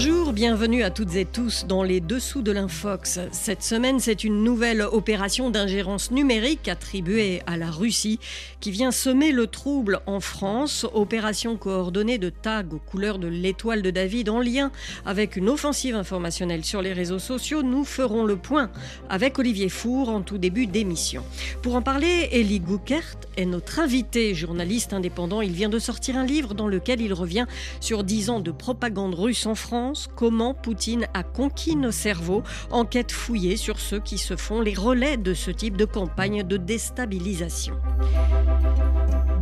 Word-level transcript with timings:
Bonjour, 0.00 0.32
bienvenue 0.32 0.84
à 0.84 0.90
toutes 0.90 1.16
et 1.16 1.24
tous 1.24 1.66
dans 1.66 1.82
les 1.82 2.00
dessous 2.00 2.40
de 2.40 2.52
l'Infox. 2.52 3.18
Cette 3.32 3.64
semaine, 3.64 3.98
c'est 3.98 4.22
une 4.22 4.44
nouvelle 4.44 4.82
opération 4.82 5.50
d'ingérence 5.50 6.12
numérique 6.12 6.68
attribuée 6.68 7.42
à 7.48 7.56
la 7.56 7.68
Russie 7.68 8.20
qui 8.60 8.70
vient 8.70 8.92
semer 8.92 9.32
le 9.32 9.48
trouble 9.48 9.98
en 10.06 10.20
France. 10.20 10.86
Opération 10.94 11.56
coordonnée 11.56 12.18
de 12.18 12.30
tags 12.30 12.62
aux 12.70 12.78
couleurs 12.78 13.18
de 13.18 13.26
l'étoile 13.26 13.82
de 13.82 13.90
David 13.90 14.28
en 14.28 14.38
lien 14.38 14.70
avec 15.04 15.34
une 15.34 15.48
offensive 15.48 15.96
informationnelle 15.96 16.64
sur 16.64 16.80
les 16.80 16.92
réseaux 16.92 17.18
sociaux. 17.18 17.64
Nous 17.64 17.82
ferons 17.82 18.22
le 18.22 18.36
point 18.36 18.70
avec 19.08 19.36
Olivier 19.40 19.68
Four 19.68 20.10
en 20.10 20.20
tout 20.22 20.38
début 20.38 20.68
d'émission. 20.68 21.24
Pour 21.60 21.74
en 21.74 21.82
parler, 21.82 22.28
Elie 22.32 22.60
Goukert 22.60 23.16
est 23.36 23.46
notre 23.46 23.80
invité, 23.80 24.36
journaliste 24.36 24.92
indépendant. 24.92 25.40
Il 25.40 25.54
vient 25.54 25.68
de 25.68 25.80
sortir 25.80 26.16
un 26.16 26.24
livre 26.24 26.54
dans 26.54 26.68
lequel 26.68 27.00
il 27.00 27.12
revient 27.12 27.46
sur 27.80 28.04
10 28.04 28.30
ans 28.30 28.38
de 28.38 28.52
propagande 28.52 29.16
russe 29.16 29.44
en 29.46 29.56
France 29.56 29.87
Comment 30.16 30.54
Poutine 30.54 31.06
a 31.14 31.22
conquis 31.22 31.76
nos 31.76 31.90
cerveaux. 31.90 32.42
Enquête 32.70 33.12
fouillée 33.12 33.56
sur 33.56 33.78
ceux 33.78 34.00
qui 34.00 34.18
se 34.18 34.36
font 34.36 34.60
les 34.60 34.74
relais 34.74 35.16
de 35.16 35.34
ce 35.34 35.50
type 35.50 35.76
de 35.76 35.84
campagne 35.84 36.42
de 36.42 36.56
déstabilisation. 36.56 37.74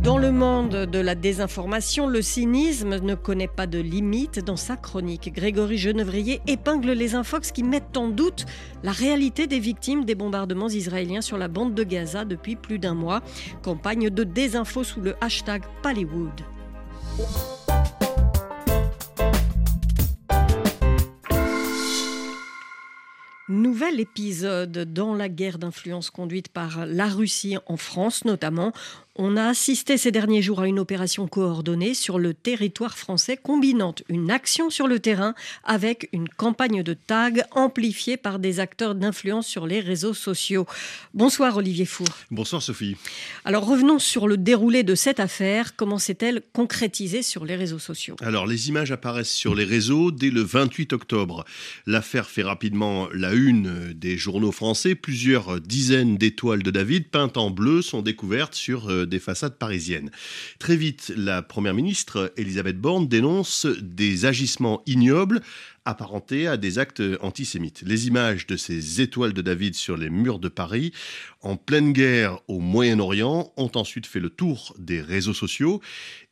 Dans 0.07 0.17
le 0.17 0.31
monde 0.31 0.85
de 0.85 0.99
la 0.99 1.15
désinformation, 1.15 2.07
le 2.07 2.21
cynisme 2.21 2.99
ne 3.01 3.13
connaît 3.13 3.49
pas 3.49 3.67
de 3.67 3.77
limite. 3.77 4.39
Dans 4.39 4.55
sa 4.55 4.77
chronique, 4.77 5.33
Grégory 5.33 5.77
Genevrier 5.77 6.41
épingle 6.47 6.91
les 6.91 7.13
infox 7.13 7.51
qui 7.51 7.63
mettent 7.63 7.97
en 7.97 8.07
doute 8.07 8.45
la 8.83 8.93
réalité 8.93 9.47
des 9.47 9.59
victimes 9.59 10.05
des 10.05 10.15
bombardements 10.15 10.69
israéliens 10.69 11.19
sur 11.19 11.37
la 11.37 11.49
bande 11.49 11.73
de 11.73 11.83
Gaza 11.83 12.23
depuis 12.23 12.55
plus 12.55 12.79
d'un 12.79 12.93
mois. 12.93 13.21
Campagne 13.63 14.09
de 14.09 14.23
désinfo 14.23 14.85
sous 14.85 15.01
le 15.01 15.15
hashtag 15.19 15.63
Pallywood. 15.81 16.41
Nouvel 23.49 24.01
épisode 24.01 24.91
dans 24.91 25.15
la 25.15 25.29
guerre 25.29 25.57
d'influence 25.57 26.09
conduite 26.09 26.49
par 26.49 26.85
la 26.85 27.07
Russie 27.07 27.57
en 27.65 27.77
France 27.77 28.25
notamment. 28.25 28.73
On 29.19 29.35
a 29.35 29.47
assisté 29.47 29.97
ces 29.97 30.11
derniers 30.11 30.43
jours 30.43 30.61
à 30.61 30.67
une 30.67 30.77
opération 30.77 31.27
coordonnée 31.27 31.95
sur 31.95 32.19
le 32.19 32.35
territoire 32.35 32.99
français 32.99 33.35
combinant 33.35 33.95
une 34.09 34.29
action 34.29 34.69
sur 34.69 34.87
le 34.87 34.99
terrain 34.99 35.33
avec 35.63 36.07
une 36.13 36.29
campagne 36.29 36.83
de 36.83 36.93
tag 36.93 37.43
amplifiée 37.49 38.15
par 38.15 38.37
des 38.37 38.59
acteurs 38.59 38.93
d'influence 38.93 39.47
sur 39.47 39.65
les 39.65 39.79
réseaux 39.79 40.13
sociaux. 40.13 40.67
Bonsoir 41.15 41.57
Olivier 41.57 41.85
Four. 41.85 42.07
Bonsoir 42.29 42.61
Sophie. 42.61 42.95
Alors 43.43 43.65
revenons 43.65 43.97
sur 43.97 44.27
le 44.27 44.37
déroulé 44.37 44.83
de 44.83 44.93
cette 44.93 45.19
affaire. 45.19 45.75
Comment 45.75 45.97
s'est-elle 45.97 46.43
concrétisée 46.53 47.23
sur 47.23 47.43
les 47.43 47.55
réseaux 47.55 47.79
sociaux? 47.79 48.17
Alors 48.21 48.45
les 48.45 48.69
images 48.69 48.91
apparaissent 48.91 49.33
sur 49.33 49.55
les 49.55 49.63
réseaux 49.63 50.11
dès 50.11 50.29
le 50.29 50.41
28 50.41 50.93
octobre. 50.93 51.43
L'affaire 51.87 52.29
fait 52.29 52.43
rapidement 52.43 53.07
la 53.15 53.33
une 53.33 53.93
des 53.93 54.15
journaux 54.15 54.51
français. 54.51 54.93
Plusieurs 54.93 55.59
dizaines 55.59 56.17
d'étoiles 56.17 56.61
de 56.61 56.69
David 56.69 57.09
peintes 57.09 57.37
en 57.37 57.49
bleu 57.49 57.81
sont 57.81 58.03
découvertes 58.03 58.53
sur 58.53 58.91
euh, 58.91 59.06
des 59.07 59.19
façades 59.19 59.57
parisiennes. 59.57 60.11
Très 60.59 60.75
vite, 60.75 61.13
la 61.15 61.41
Première 61.41 61.73
ministre, 61.73 62.33
Elisabeth 62.37 62.79
Borne, 62.79 63.07
dénonce 63.07 63.65
des 63.81 64.25
agissements 64.25 64.81
ignobles 64.85 65.41
apparentés 65.87 66.47
à 66.47 66.57
des 66.57 66.79
actes 66.79 67.01
antisémites. 67.21 67.81
Les 67.85 68.07
images 68.07 68.45
de 68.45 68.57
ces 68.57 68.99
étoiles 68.99 69.31
de 69.31 69.41
David 69.41 69.73
sur 69.73 69.95
les 69.95 70.09
murs 70.09 70.39
de 70.39 70.49
Paris, 70.49 70.91
en 71.41 71.55
pleine 71.55 71.93
guerre 71.93 72.39
au 72.49 72.59
Moyen-Orient, 72.59 73.53
ont 73.55 73.71
ensuite 73.75 74.05
fait 74.05 74.19
le 74.19 74.29
tour 74.29 74.75
des 74.77 74.99
réseaux 74.99 75.33
sociaux 75.33 75.81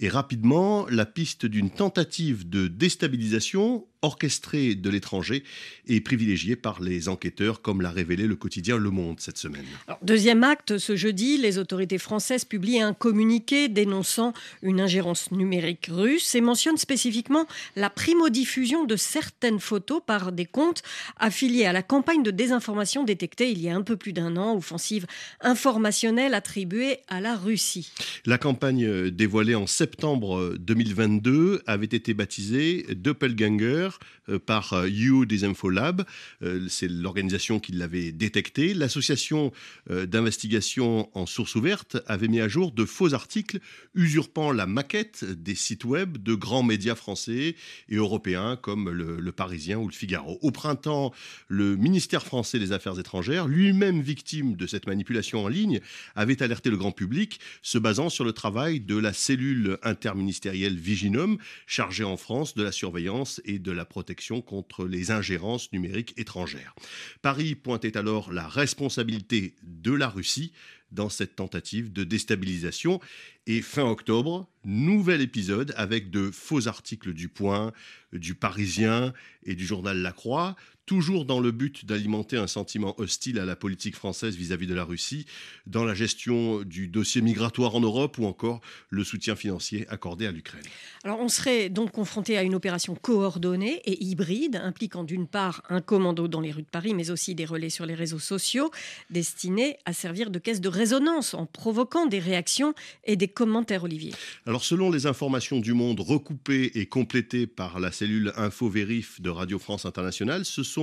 et 0.01 0.09
rapidement, 0.09 0.85
la 0.89 1.05
piste 1.05 1.45
d'une 1.45 1.69
tentative 1.69 2.49
de 2.49 2.67
déstabilisation 2.67 3.85
orchestrée 4.01 4.75
de 4.75 4.89
l'étranger 4.89 5.43
et 5.87 5.99
privilégiée 5.99 6.55
par 6.55 6.81
les 6.81 7.09
enquêteurs, 7.09 7.61
comme 7.61 7.81
l'a 7.81 7.89
révélé 7.89 8.27
le 8.27 8.35
quotidien 8.35 8.77
Le 8.77 8.91
Monde 8.91 9.19
cette 9.19 9.37
semaine. 9.37 9.65
deuxième 10.03 10.43
acte, 10.43 10.77
ce 10.77 10.95
jeudi, 10.95 11.37
les 11.37 11.57
autorités 11.57 11.97
françaises 11.97 12.45
publient 12.45 12.81
un 12.81 12.93
communiqué 12.93 13.67
dénonçant 13.67 14.33
une 14.61 14.79
ingérence 14.79 15.31
numérique 15.31 15.89
russe 15.91 16.35
et 16.35 16.41
mentionnent 16.41 16.77
spécifiquement 16.77 17.47
la 17.75 17.89
primo-diffusion 17.89 18.85
de 18.85 18.95
certaines 18.95 19.44
photos 19.59 20.01
par 20.05 20.31
des 20.31 20.45
comptes 20.45 20.83
affiliés 21.17 21.65
à 21.65 21.73
la 21.73 21.83
campagne 21.83 22.23
de 22.23 22.31
désinformation 22.31 23.03
détectée 23.03 23.51
il 23.51 23.61
y 23.61 23.69
a 23.69 23.75
un 23.75 23.81
peu 23.81 23.97
plus 23.97 24.13
d'un 24.13 24.37
an, 24.37 24.55
offensive 24.55 25.05
informationnelle 25.41 26.33
attribuée 26.33 26.99
à 27.07 27.21
la 27.21 27.35
Russie. 27.35 27.91
La 28.25 28.37
campagne 28.37 29.09
dévoilée 29.09 29.55
en 29.55 29.67
septembre 29.67 30.55
2022 30.59 31.61
avait 31.67 31.85
été 31.85 32.13
baptisée 32.13 32.85
Doppelganger 32.95 33.89
euh, 34.29 34.39
par 34.39 34.73
euh, 34.73 34.89
You 34.89 35.25
Lab. 35.69 36.05
Euh, 36.41 36.67
c'est 36.69 36.87
l'organisation 36.87 37.59
qui 37.59 37.71
l'avait 37.71 38.11
détectée. 38.11 38.73
L'association 38.73 39.51
d'investigation 39.89 41.09
en 41.13 41.25
source 41.25 41.55
ouverte 41.55 41.97
avait 42.07 42.27
mis 42.27 42.39
à 42.39 42.47
jour 42.47 42.71
de 42.71 42.85
faux 42.85 43.13
articles 43.13 43.59
usurpant 43.93 44.51
la 44.51 44.65
maquette 44.65 45.23
des 45.23 45.55
sites 45.55 45.83
web 45.83 46.17
de 46.17 46.33
grands 46.33 46.63
médias 46.63 46.95
français 46.95 47.55
et 47.89 47.95
européens 47.95 48.57
comme 48.61 48.89
le 48.89 49.31
Parisien 49.35 49.77
ou 49.77 49.87
le 49.87 49.93
Figaro. 49.93 50.39
Au 50.41 50.51
printemps, 50.51 51.13
le 51.47 51.75
ministère 51.75 52.23
français 52.23 52.59
des 52.59 52.71
Affaires 52.71 52.99
étrangères, 52.99 53.47
lui-même 53.47 54.01
victime 54.01 54.55
de 54.55 54.67
cette 54.67 54.87
manipulation 54.87 55.43
en 55.43 55.47
ligne, 55.47 55.79
avait 56.15 56.41
alerté 56.41 56.69
le 56.69 56.77
grand 56.77 56.91
public, 56.91 57.39
se 57.61 57.77
basant 57.77 58.09
sur 58.09 58.23
le 58.23 58.33
travail 58.33 58.79
de 58.79 58.97
la 58.97 59.13
cellule 59.13 59.77
interministérielle 59.83 60.77
Viginum, 60.77 61.37
chargée 61.67 62.03
en 62.03 62.17
France 62.17 62.55
de 62.55 62.63
la 62.63 62.71
surveillance 62.71 63.41
et 63.45 63.59
de 63.59 63.71
la 63.71 63.85
protection 63.85 64.41
contre 64.41 64.85
les 64.85 65.11
ingérences 65.11 65.71
numériques 65.71 66.13
étrangères. 66.17 66.75
Paris 67.21 67.55
pointait 67.55 67.97
alors 67.97 68.31
la 68.31 68.47
responsabilité 68.47 69.55
de 69.63 69.91
la 69.91 70.09
Russie 70.09 70.53
dans 70.95 71.09
cette 71.09 71.35
tentative 71.35 71.93
de 71.93 72.03
déstabilisation. 72.03 72.99
Et 73.45 73.61
fin 73.61 73.83
octobre, 73.83 74.47
nouvel 74.63 75.21
épisode 75.21 75.73
avec 75.77 76.09
de 76.09 76.31
faux 76.31 76.67
articles 76.67 77.13
du 77.13 77.27
Point, 77.27 77.73
du 78.11 78.33
Parisien 78.33 79.13
et 79.43 79.53
du 79.53 79.65
journal 79.65 79.97
La 79.99 80.11
Croix, 80.11 80.55
toujours 80.85 81.25
dans 81.25 81.39
le 81.39 81.51
but 81.51 81.85
d'alimenter 81.85 82.37
un 82.37 82.47
sentiment 82.47 82.93
hostile 82.99 83.39
à 83.39 83.45
la 83.45 83.55
politique 83.55 83.95
française 83.95 84.35
vis-à-vis 84.35 84.67
de 84.67 84.73
la 84.73 84.83
Russie, 84.83 85.25
dans 85.65 85.83
la 85.83 85.93
gestion 85.93 86.61
du 86.61 86.87
dossier 86.87 87.21
migratoire 87.21 87.75
en 87.75 87.79
Europe 87.79 88.17
ou 88.19 88.25
encore 88.25 88.61
le 88.89 89.03
soutien 89.03 89.35
financier 89.35 89.87
accordé 89.89 90.27
à 90.27 90.31
l'Ukraine. 90.31 90.63
Alors 91.03 91.19
on 91.19 91.29
serait 91.29 91.69
donc 91.69 91.91
confronté 91.91 92.37
à 92.37 92.43
une 92.43 92.55
opération 92.55 92.95
coordonnée 92.95 93.81
et 93.85 94.03
hybride, 94.03 94.57
impliquant 94.57 95.03
d'une 95.03 95.27
part 95.27 95.63
un 95.69 95.81
commando 95.81 96.27
dans 96.27 96.41
les 96.41 96.51
rues 96.51 96.63
de 96.63 96.67
Paris, 96.67 96.93
mais 96.93 97.09
aussi 97.09 97.35
des 97.35 97.45
relais 97.45 97.69
sur 97.69 97.85
les 97.85 97.95
réseaux 97.95 98.19
sociaux, 98.19 98.71
destinés 99.09 99.77
à 99.85 99.93
servir 99.93 100.29
de 100.29 100.39
caisse 100.39 100.61
de 100.61 100.69
résonance 100.69 101.33
en 101.33 101.45
provoquant 101.45 102.05
des 102.05 102.19
réactions 102.19 102.73
et 103.03 103.15
des 103.15 103.27
commentaires, 103.27 103.83
Olivier. 103.83 104.13
Alors 104.45 104.63
selon 104.63 104.91
les 104.91 105.07
informations 105.07 105.59
du 105.59 105.73
Monde 105.73 105.99
recoupées 105.99 106.71
et 106.75 106.85
complétées 106.85 107.47
par 107.47 107.79
la 107.79 107.91
cellule 107.91 108.33
Info 108.35 108.69
Vérif 108.69 109.21
de 109.21 109.29
Radio 109.29 109.59
France 109.59 109.85
Internationale, 109.85 110.45
ce 110.45 110.63
sont 110.63 110.74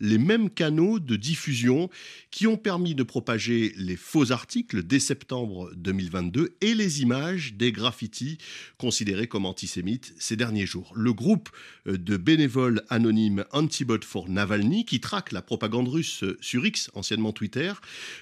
les 0.00 0.18
mêmes 0.18 0.50
canaux 0.50 0.98
de 0.98 1.16
diffusion 1.16 1.88
qui 2.30 2.46
ont 2.46 2.56
permis 2.56 2.94
de 2.94 3.02
propager 3.02 3.72
les 3.76 3.96
faux 3.96 4.32
articles 4.32 4.82
dès 4.82 5.00
septembre 5.00 5.70
2022 5.76 6.56
et 6.60 6.74
les 6.74 7.02
images 7.02 7.54
des 7.54 7.72
graffitis 7.72 8.38
considérés 8.76 9.26
comme 9.26 9.46
antisémites 9.46 10.14
ces 10.18 10.36
derniers 10.36 10.66
jours. 10.66 10.92
Le 10.94 11.12
groupe 11.12 11.48
de 11.86 12.16
bénévoles 12.16 12.82
anonymes 12.88 13.44
Antibot 13.52 14.00
for 14.02 14.28
Navalny, 14.28 14.84
qui 14.84 15.00
traque 15.00 15.32
la 15.32 15.42
propagande 15.42 15.88
russe 15.88 16.24
sur 16.40 16.66
X, 16.66 16.90
anciennement 16.94 17.32
Twitter, 17.32 17.72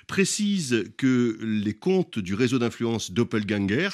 précise 0.06 0.84
que 0.96 1.38
les 1.42 1.74
comptes 1.74 2.18
du 2.18 2.34
réseau 2.34 2.58
d'influence 2.58 3.10
Doppelganger 3.10 3.90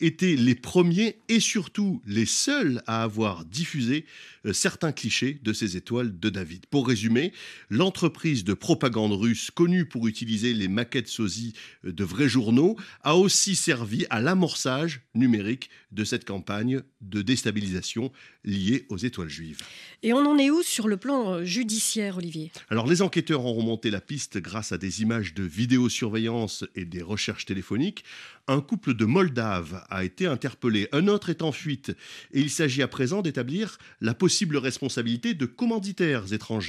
étaient 0.00 0.36
les 0.36 0.54
premiers 0.54 1.18
et 1.28 1.40
surtout 1.40 2.02
les 2.06 2.26
seuls 2.26 2.82
à 2.86 3.02
avoir 3.02 3.44
diffusé 3.44 4.04
euh, 4.46 4.52
certains 4.52 4.92
clichés 4.92 5.38
de 5.42 5.52
ces 5.52 5.76
étoiles 5.76 6.18
de 6.18 6.28
David. 6.28 6.66
Pour 6.72 6.88
résumer, 6.88 7.34
l'entreprise 7.68 8.44
de 8.44 8.54
propagande 8.54 9.12
russe 9.12 9.50
connue 9.50 9.84
pour 9.84 10.08
utiliser 10.08 10.54
les 10.54 10.68
maquettes 10.68 11.06
sosie 11.06 11.52
euh, 11.84 11.92
de 11.92 12.02
vrais 12.02 12.30
journaux 12.30 12.78
a 13.02 13.14
aussi 13.14 13.56
servi 13.56 14.06
à 14.08 14.22
l'amorçage 14.22 15.02
numérique 15.14 15.68
de 15.90 16.02
cette 16.02 16.24
campagne 16.24 16.80
de 17.02 17.20
déstabilisation 17.20 18.10
liée 18.42 18.86
aux 18.88 18.96
étoiles 18.96 19.28
juives. 19.28 19.58
Et 20.02 20.14
on 20.14 20.24
en 20.24 20.38
est 20.38 20.50
où 20.50 20.62
sur 20.62 20.88
le 20.88 20.96
plan 20.96 21.34
euh, 21.34 21.44
judiciaire, 21.44 22.16
Olivier? 22.16 22.50
Alors 22.70 22.86
les 22.86 23.02
enquêteurs 23.02 23.44
ont 23.44 23.52
remonté 23.52 23.90
la 23.90 24.00
piste 24.00 24.38
grâce 24.38 24.72
à 24.72 24.78
des 24.78 25.02
images 25.02 25.34
de 25.34 25.42
vidéosurveillance 25.42 26.64
et 26.74 26.86
des 26.86 27.02
recherches 27.02 27.44
téléphoniques. 27.44 28.02
Un 28.48 28.62
couple 28.62 28.94
de 28.94 29.04
Moldaves 29.04 29.84
a 29.90 30.04
été 30.04 30.26
interpellé, 30.26 30.88
un 30.92 31.06
autre 31.06 31.28
est 31.28 31.42
en 31.42 31.52
fuite, 31.52 31.90
et 32.32 32.40
il 32.40 32.50
s'agit 32.50 32.82
à 32.82 32.88
présent 32.88 33.22
d'établir 33.22 33.78
la 34.00 34.14
possible 34.14 34.56
responsabilité 34.56 35.34
de 35.34 35.46
commanditaires 35.46 36.32
étrangers. 36.32 36.61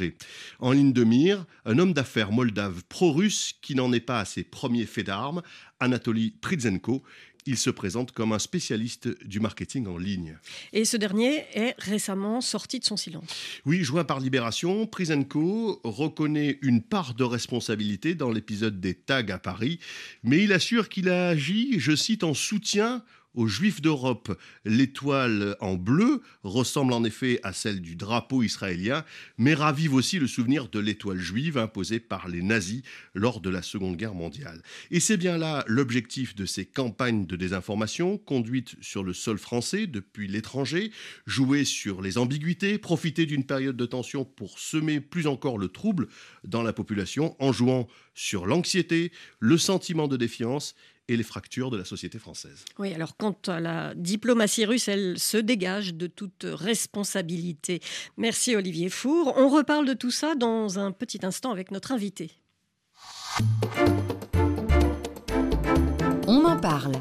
En 0.59 0.71
ligne 0.71 0.93
de 0.93 1.03
mire, 1.03 1.45
un 1.65 1.77
homme 1.79 1.93
d'affaires 1.93 2.31
moldave 2.31 2.83
pro-russe 2.89 3.53
qui 3.61 3.75
n'en 3.75 3.91
est 3.93 3.99
pas 3.99 4.19
à 4.19 4.25
ses 4.25 4.43
premiers 4.43 4.85
faits 4.85 5.07
d'armes, 5.07 5.41
Anatoly 5.79 6.35
Pritzenko, 6.41 7.03
il 7.45 7.57
se 7.57 7.69
présente 7.69 8.11
comme 8.11 8.31
un 8.31 8.39
spécialiste 8.39 9.09
du 9.25 9.39
marketing 9.39 9.87
en 9.87 9.97
ligne. 9.97 10.37
Et 10.71 10.85
ce 10.85 10.97
dernier 10.97 11.45
est 11.53 11.75
récemment 11.77 12.41
sorti 12.41 12.79
de 12.79 12.85
son 12.85 12.97
silence. 12.97 13.29
Oui, 13.65 13.83
joint 13.83 14.05
par 14.05 14.19
Libération, 14.19 14.85
Prisenko 14.87 15.81
reconnaît 15.83 16.59
une 16.61 16.81
part 16.81 17.13
de 17.13 17.23
responsabilité 17.23 18.15
dans 18.15 18.31
l'épisode 18.31 18.79
des 18.79 18.93
tags 18.93 19.25
à 19.29 19.39
Paris, 19.39 19.79
mais 20.23 20.43
il 20.43 20.53
assure 20.53 20.89
qu'il 20.89 21.09
a 21.09 21.29
agi, 21.29 21.79
je 21.79 21.95
cite, 21.95 22.23
en 22.23 22.33
soutien 22.33 23.03
aux 23.33 23.47
Juifs 23.47 23.81
d'Europe. 23.81 24.37
L'étoile 24.65 25.55
en 25.59 25.75
bleu 25.75 26.21
ressemble 26.43 26.93
en 26.93 27.03
effet 27.03 27.39
à 27.43 27.53
celle 27.53 27.81
du 27.81 27.95
drapeau 27.95 28.43
israélien, 28.43 29.03
mais 29.37 29.53
ravive 29.53 29.93
aussi 29.93 30.19
le 30.19 30.27
souvenir 30.27 30.69
de 30.69 30.79
l'étoile 30.79 31.19
juive 31.19 31.57
imposée 31.57 31.99
par 31.99 32.27
les 32.27 32.41
nazis 32.41 32.83
lors 33.13 33.41
de 33.41 33.49
la 33.49 33.61
Seconde 33.61 33.97
Guerre 33.97 34.13
mondiale. 34.13 34.61
Et 34.91 34.99
c'est 34.99 35.17
bien 35.17 35.37
là 35.37 35.63
l'objectif 35.67 36.35
de 36.35 36.45
ces 36.45 36.65
campagnes 36.65 37.25
de 37.25 37.35
désinformation 37.35 38.17
conduites 38.17 38.75
sur 38.81 39.03
le 39.03 39.13
sol 39.13 39.37
français 39.37 39.87
depuis 39.87 40.27
l'étranger, 40.27 40.91
jouer 41.25 41.65
sur 41.65 42.01
les 42.01 42.17
ambiguïtés, 42.17 42.77
profiter 42.77 43.25
d'une 43.25 43.45
période 43.45 43.77
de 43.77 43.85
tension 43.85 44.25
pour 44.25 44.59
semer 44.59 44.99
plus 44.99 45.27
encore 45.27 45.57
le 45.57 45.67
trouble 45.67 46.07
dans 46.43 46.63
la 46.63 46.73
population 46.73 47.35
en 47.39 47.51
jouant 47.51 47.87
sur 48.13 48.45
l'anxiété, 48.45 49.11
le 49.39 49.57
sentiment 49.57 50.07
de 50.07 50.17
défiance 50.17 50.75
et 51.07 51.17
les 51.17 51.23
fractures 51.23 51.69
de 51.69 51.77
la 51.77 51.85
société 51.85 52.19
française. 52.19 52.63
Oui, 52.79 52.93
alors 52.93 53.17
quant 53.17 53.37
à 53.47 53.59
la 53.59 53.93
diplomatie 53.95 54.65
russe, 54.65 54.87
elle 54.87 55.19
se 55.19 55.37
dégage 55.37 55.93
de 55.93 56.07
toute 56.07 56.45
responsabilité. 56.45 57.81
Merci 58.17 58.55
Olivier 58.55 58.89
Four. 58.89 59.33
On 59.37 59.49
reparle 59.49 59.85
de 59.85 59.93
tout 59.93 60.11
ça 60.11 60.35
dans 60.35 60.79
un 60.79 60.91
petit 60.91 61.19
instant 61.23 61.51
avec 61.51 61.71
notre 61.71 61.91
invité. 61.91 62.31
On 66.27 66.45
en 66.45 66.57
parle. 66.57 66.93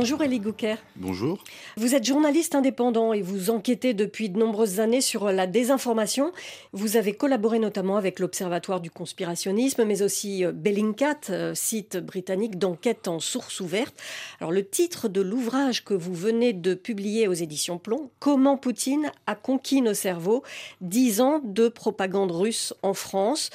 Bonjour 0.00 0.22
Elie 0.22 0.40
Gouker. 0.40 0.76
Bonjour. 0.96 1.44
Vous 1.76 1.94
êtes 1.94 2.06
journaliste 2.06 2.54
indépendant 2.54 3.12
et 3.12 3.20
vous 3.20 3.50
enquêtez 3.50 3.92
depuis 3.92 4.30
de 4.30 4.38
nombreuses 4.38 4.80
années 4.80 5.02
sur 5.02 5.30
la 5.30 5.46
désinformation. 5.46 6.32
Vous 6.72 6.96
avez 6.96 7.12
collaboré 7.12 7.58
notamment 7.58 7.98
avec 7.98 8.18
l'Observatoire 8.18 8.80
du 8.80 8.90
conspirationnisme, 8.90 9.84
mais 9.84 10.00
aussi 10.00 10.42
euh, 10.42 10.52
Bellingcat, 10.52 11.18
euh, 11.28 11.54
site 11.54 11.98
britannique 11.98 12.56
d'enquête 12.58 13.08
en 13.08 13.20
source 13.20 13.60
ouverte. 13.60 13.94
Alors 14.40 14.52
le 14.52 14.66
titre 14.66 15.08
de 15.08 15.20
l'ouvrage 15.20 15.84
que 15.84 15.92
vous 15.92 16.14
venez 16.14 16.54
de 16.54 16.72
publier 16.72 17.28
aux 17.28 17.34
éditions 17.34 17.76
Plomb, 17.76 18.10
Comment 18.20 18.56
Poutine 18.56 19.12
a 19.26 19.34
conquis 19.34 19.82
nos 19.82 19.92
cerveaux, 19.92 20.42
10 20.80 21.20
ans 21.20 21.42
de 21.44 21.68
propagande 21.68 22.32
russe 22.32 22.72
en 22.82 22.94
France. 22.94 23.50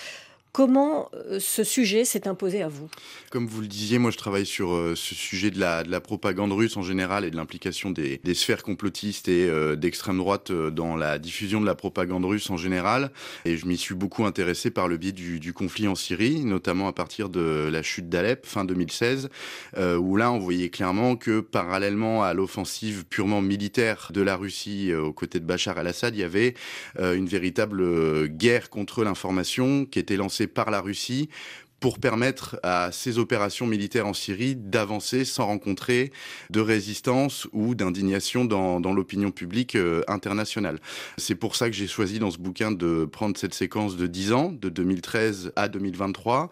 Comment 0.55 1.09
euh, 1.13 1.37
ce 1.41 1.65
sujet 1.65 2.05
s'est 2.05 2.29
imposé 2.29 2.61
à 2.61 2.69
vous? 2.69 2.89
Comme 3.29 3.45
vous 3.45 3.59
le 3.59 3.67
disiez, 3.67 3.97
moi 3.97 4.09
je 4.09 4.15
travaille 4.15 4.45
sur 4.45 4.73
euh, 4.73 4.93
ce 4.95 5.13
sujet 5.13 5.51
de 5.51 5.59
la, 5.59 5.83
de 5.83 5.91
la, 5.91 5.99
propagande 5.99 6.53
russe 6.53 6.77
en 6.77 6.81
général 6.81 7.25
et 7.25 7.29
de 7.29 7.35
l'implication 7.35 7.91
des, 7.91 8.21
sphères 8.35 8.63
complotistes 8.63 9.27
et 9.27 9.49
euh, 9.49 9.75
d'extrême 9.75 10.17
droite 10.17 10.53
dans 10.53 10.95
la 10.95 11.19
diffusion 11.19 11.59
de 11.59 11.65
la 11.65 11.75
propagande 11.75 12.23
russe 12.23 12.49
en 12.49 12.55
général. 12.55 13.11
Et 13.43 13.57
je 13.57 13.65
m'y 13.65 13.75
suis 13.75 13.95
beaucoup 13.95 14.23
intéressé 14.23 14.71
par 14.71 14.87
le 14.87 14.95
biais 14.95 15.11
du, 15.11 15.41
du, 15.41 15.51
conflit 15.51 15.89
en 15.89 15.95
Syrie, 15.95 16.45
notamment 16.45 16.87
à 16.87 16.93
partir 16.93 17.27
de 17.27 17.67
la 17.69 17.83
chute 17.83 18.07
d'Alep 18.07 18.45
fin 18.45 18.63
2016, 18.63 19.27
où 19.99 20.15
là 20.15 20.31
on 20.31 20.39
voyait 20.39 20.69
clairement 20.69 21.17
que 21.17 21.41
parallèlement 21.41 22.23
à 22.23 22.33
l'offensive 22.33 23.03
purement 23.09 23.41
militaire 23.41 24.09
de 24.13 24.21
la 24.21 24.37
Russie 24.37 24.93
aux 24.93 25.11
côtés 25.11 25.41
de 25.41 25.45
Bachar 25.45 25.77
al-Assad, 25.77 26.15
il 26.15 26.19
y 26.19 26.23
avait 26.23 26.53
une 26.97 27.27
véritable 27.27 28.29
guerre 28.29 28.69
contre 28.69 29.03
l'information 29.03 29.85
qui 29.85 29.99
était 29.99 30.15
lancée 30.15 30.44
par 30.47 30.71
la 30.71 30.81
Russie 30.81 31.30
pour 31.80 32.00
permettre 32.00 32.59
à 32.63 32.92
ces 32.92 33.19
opérations 33.19 33.68
militaires 33.68 34.07
en 34.07 34.13
Syrie 34.13 34.56
d'avancer 34.56 35.25
sans 35.25 35.45
rencontrer 35.45 36.12
de 36.50 36.59
résistance 36.59 37.47
ou 37.51 37.75
d'indignation 37.75 38.45
dans, 38.45 38.80
dans 38.80 38.94
l'opinion 38.94 39.31
publique 39.31 39.75
euh, 39.75 40.01
internationale. 40.07 40.80
C'est 41.18 41.36
pour 41.36 41.56
ça 41.56 41.69
que 41.69 41.75
j'ai 41.75 41.88
choisi 41.88 42.18
dans 42.18 42.31
ce 42.31 42.39
bouquin 42.39 42.71
de 42.71 43.06
prendre 43.06 43.38
cette 43.38 43.53
séquence 43.53 43.97
de 43.97 44.07
10 44.07 44.33
ans, 44.33 44.51
de 44.51 44.69
2013 44.69 45.51
à 45.56 45.68
2023 45.68 46.50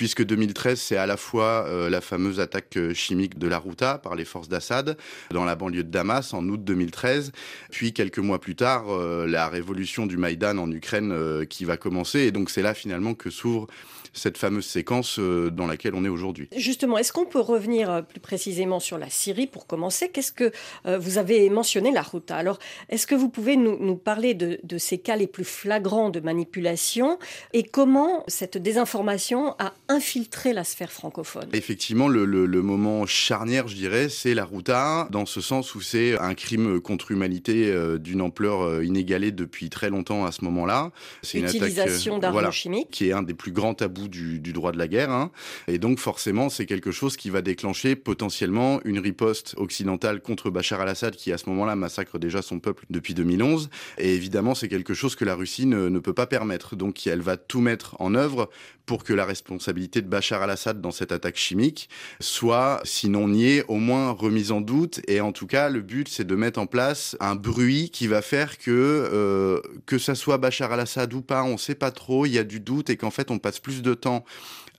puisque 0.00 0.24
2013, 0.24 0.80
c'est 0.80 0.96
à 0.96 1.04
la 1.04 1.18
fois 1.18 1.66
euh, 1.68 1.90
la 1.90 2.00
fameuse 2.00 2.40
attaque 2.40 2.74
euh, 2.78 2.94
chimique 2.94 3.38
de 3.38 3.46
la 3.46 3.58
Routa 3.58 3.98
par 3.98 4.14
les 4.14 4.24
forces 4.24 4.48
d'Assad 4.48 4.96
dans 5.30 5.44
la 5.44 5.56
banlieue 5.56 5.84
de 5.84 5.90
Damas 5.90 6.32
en 6.32 6.48
août 6.48 6.64
2013, 6.64 7.32
puis 7.70 7.92
quelques 7.92 8.18
mois 8.18 8.40
plus 8.40 8.56
tard, 8.56 8.84
euh, 8.88 9.26
la 9.26 9.46
révolution 9.50 10.06
du 10.06 10.16
Maïdan 10.16 10.56
en 10.56 10.72
Ukraine 10.72 11.44
qui 11.50 11.66
va 11.66 11.76
commencer. 11.76 12.20
Et 12.20 12.30
donc 12.30 12.48
c'est 12.48 12.62
là 12.62 12.72
finalement 12.72 13.12
que 13.12 13.28
s'ouvre 13.28 13.66
cette 14.12 14.38
fameuse 14.38 14.66
séquence 14.66 15.18
euh, 15.18 15.50
dans 15.50 15.66
laquelle 15.66 15.94
on 15.94 16.04
est 16.04 16.08
aujourd'hui. 16.08 16.48
Justement, 16.56 16.98
est-ce 16.98 17.12
qu'on 17.12 17.26
peut 17.26 17.40
revenir 17.40 17.90
euh, 17.90 18.02
plus 18.02 18.20
précisément 18.20 18.80
sur 18.80 18.98
la 18.98 19.08
Syrie 19.08 19.46
pour 19.46 19.66
commencer? 19.66 20.08
Qu'est-ce 20.08 20.32
que 20.32 20.52
euh, 20.86 20.98
vous 20.98 21.18
avez 21.18 21.48
mentionné 21.50 21.92
la 21.92 22.02
Routa 22.02 22.36
Alors, 22.36 22.58
est-ce 22.88 23.06
que 23.06 23.14
vous 23.14 23.28
pouvez 23.28 23.56
nous, 23.56 23.76
nous 23.78 23.96
parler 23.96 24.34
de, 24.34 24.58
de, 24.64 24.78
ces 24.78 24.98
cas 24.98 25.16
les 25.16 25.26
plus 25.26 25.44
flagrants 25.44 26.10
de 26.10 26.20
manipulation 26.20 27.18
et 27.52 27.62
comment 27.62 28.24
cette 28.26 28.58
désinformation 28.58 29.54
a 29.58 29.74
infiltré 29.88 30.52
la 30.52 30.64
sphère 30.64 30.92
francophone? 30.92 31.48
Effectivement, 31.52 32.08
le, 32.08 32.24
le, 32.24 32.46
le 32.46 32.62
moment 32.62 33.06
charnière, 33.06 33.68
je 33.68 33.76
dirais, 33.76 34.08
c'est 34.08 34.34
la 34.34 34.44
Routa, 34.44 35.08
dans 35.10 35.26
ce 35.26 35.40
sens 35.40 35.74
où 35.74 35.80
c'est 35.80 36.18
un 36.18 36.34
crime 36.34 36.80
contre 36.80 37.10
humanité 37.10 37.72
d'une 37.98 38.22
ampleur 38.22 38.82
inégalée 38.82 39.30
depuis 39.30 39.70
très 39.70 39.90
longtemps 39.90 40.24
à 40.24 40.32
ce 40.32 40.44
moment-là. 40.44 40.90
C'est 41.22 41.38
une 41.38 41.46
utilisation 41.46 42.18
d'armes 42.18 42.32
voilà, 42.32 42.50
chimiques, 42.50 42.90
qui 42.90 43.08
est 43.08 43.12
un 43.12 43.22
des 43.22 43.34
plus 43.34 43.52
grands 43.52 43.74
tabous 43.74 43.99
du, 44.08 44.40
droit 44.52 44.72
de 44.72 44.78
la 44.78 44.88
guerre. 44.88 45.10
Hein. 45.10 45.30
Et 45.68 45.78
donc 45.78 45.98
forcément, 45.98 46.48
c'est 46.48 46.66
quelque 46.66 46.90
chose 46.90 47.16
qui 47.16 47.30
va 47.30 47.42
déclencher 47.42 47.96
potentiellement 47.96 48.80
une 48.84 48.98
riposte 48.98 49.54
occidentale 49.56 50.20
contre 50.20 50.50
Bachar 50.50 50.80
al-Assad, 50.80 51.16
qui 51.16 51.32
à 51.32 51.38
ce 51.38 51.48
moment-là 51.50 51.76
massacre 51.76 52.18
déjà 52.18 52.42
son 52.42 52.60
peuple 52.60 52.84
depuis 52.90 53.14
2011. 53.14 53.70
Et 53.98 54.14
évidemment, 54.14 54.54
c'est 54.54 54.68
quelque 54.68 54.94
chose 54.94 55.16
que 55.16 55.24
la 55.24 55.34
Russie 55.34 55.66
ne, 55.66 55.88
ne 55.88 55.98
peut 55.98 56.14
pas 56.14 56.26
permettre. 56.26 56.76
Donc 56.76 57.06
elle 57.06 57.20
va 57.20 57.36
tout 57.36 57.60
mettre 57.60 57.96
en 58.00 58.14
œuvre 58.14 58.50
pour 58.90 59.04
que 59.04 59.12
la 59.12 59.24
responsabilité 59.24 60.02
de 60.02 60.08
Bachar 60.08 60.42
al-Assad 60.42 60.80
dans 60.80 60.90
cette 60.90 61.12
attaque 61.12 61.36
chimique 61.36 61.88
soit, 62.18 62.80
sinon 62.82 63.28
niée, 63.28 63.62
au 63.68 63.76
moins 63.76 64.10
remise 64.10 64.50
en 64.50 64.60
doute. 64.60 65.00
Et 65.06 65.20
en 65.20 65.30
tout 65.30 65.46
cas, 65.46 65.68
le 65.68 65.80
but, 65.80 66.08
c'est 66.08 66.26
de 66.26 66.34
mettre 66.34 66.58
en 66.58 66.66
place 66.66 67.16
un 67.20 67.36
bruit 67.36 67.90
qui 67.90 68.08
va 68.08 68.20
faire 68.20 68.58
que, 68.58 68.70
euh, 68.70 69.60
que 69.86 69.98
ça 69.98 70.16
soit 70.16 70.38
Bachar 70.38 70.72
al-Assad 70.72 71.14
ou 71.14 71.22
pas, 71.22 71.44
on 71.44 71.56
sait 71.56 71.76
pas 71.76 71.92
trop, 71.92 72.26
il 72.26 72.32
y 72.32 72.38
a 72.38 72.42
du 72.42 72.58
doute 72.58 72.90
et 72.90 72.96
qu'en 72.96 73.12
fait, 73.12 73.30
on 73.30 73.38
passe 73.38 73.60
plus 73.60 73.80
de 73.80 73.89
temps 73.94 74.24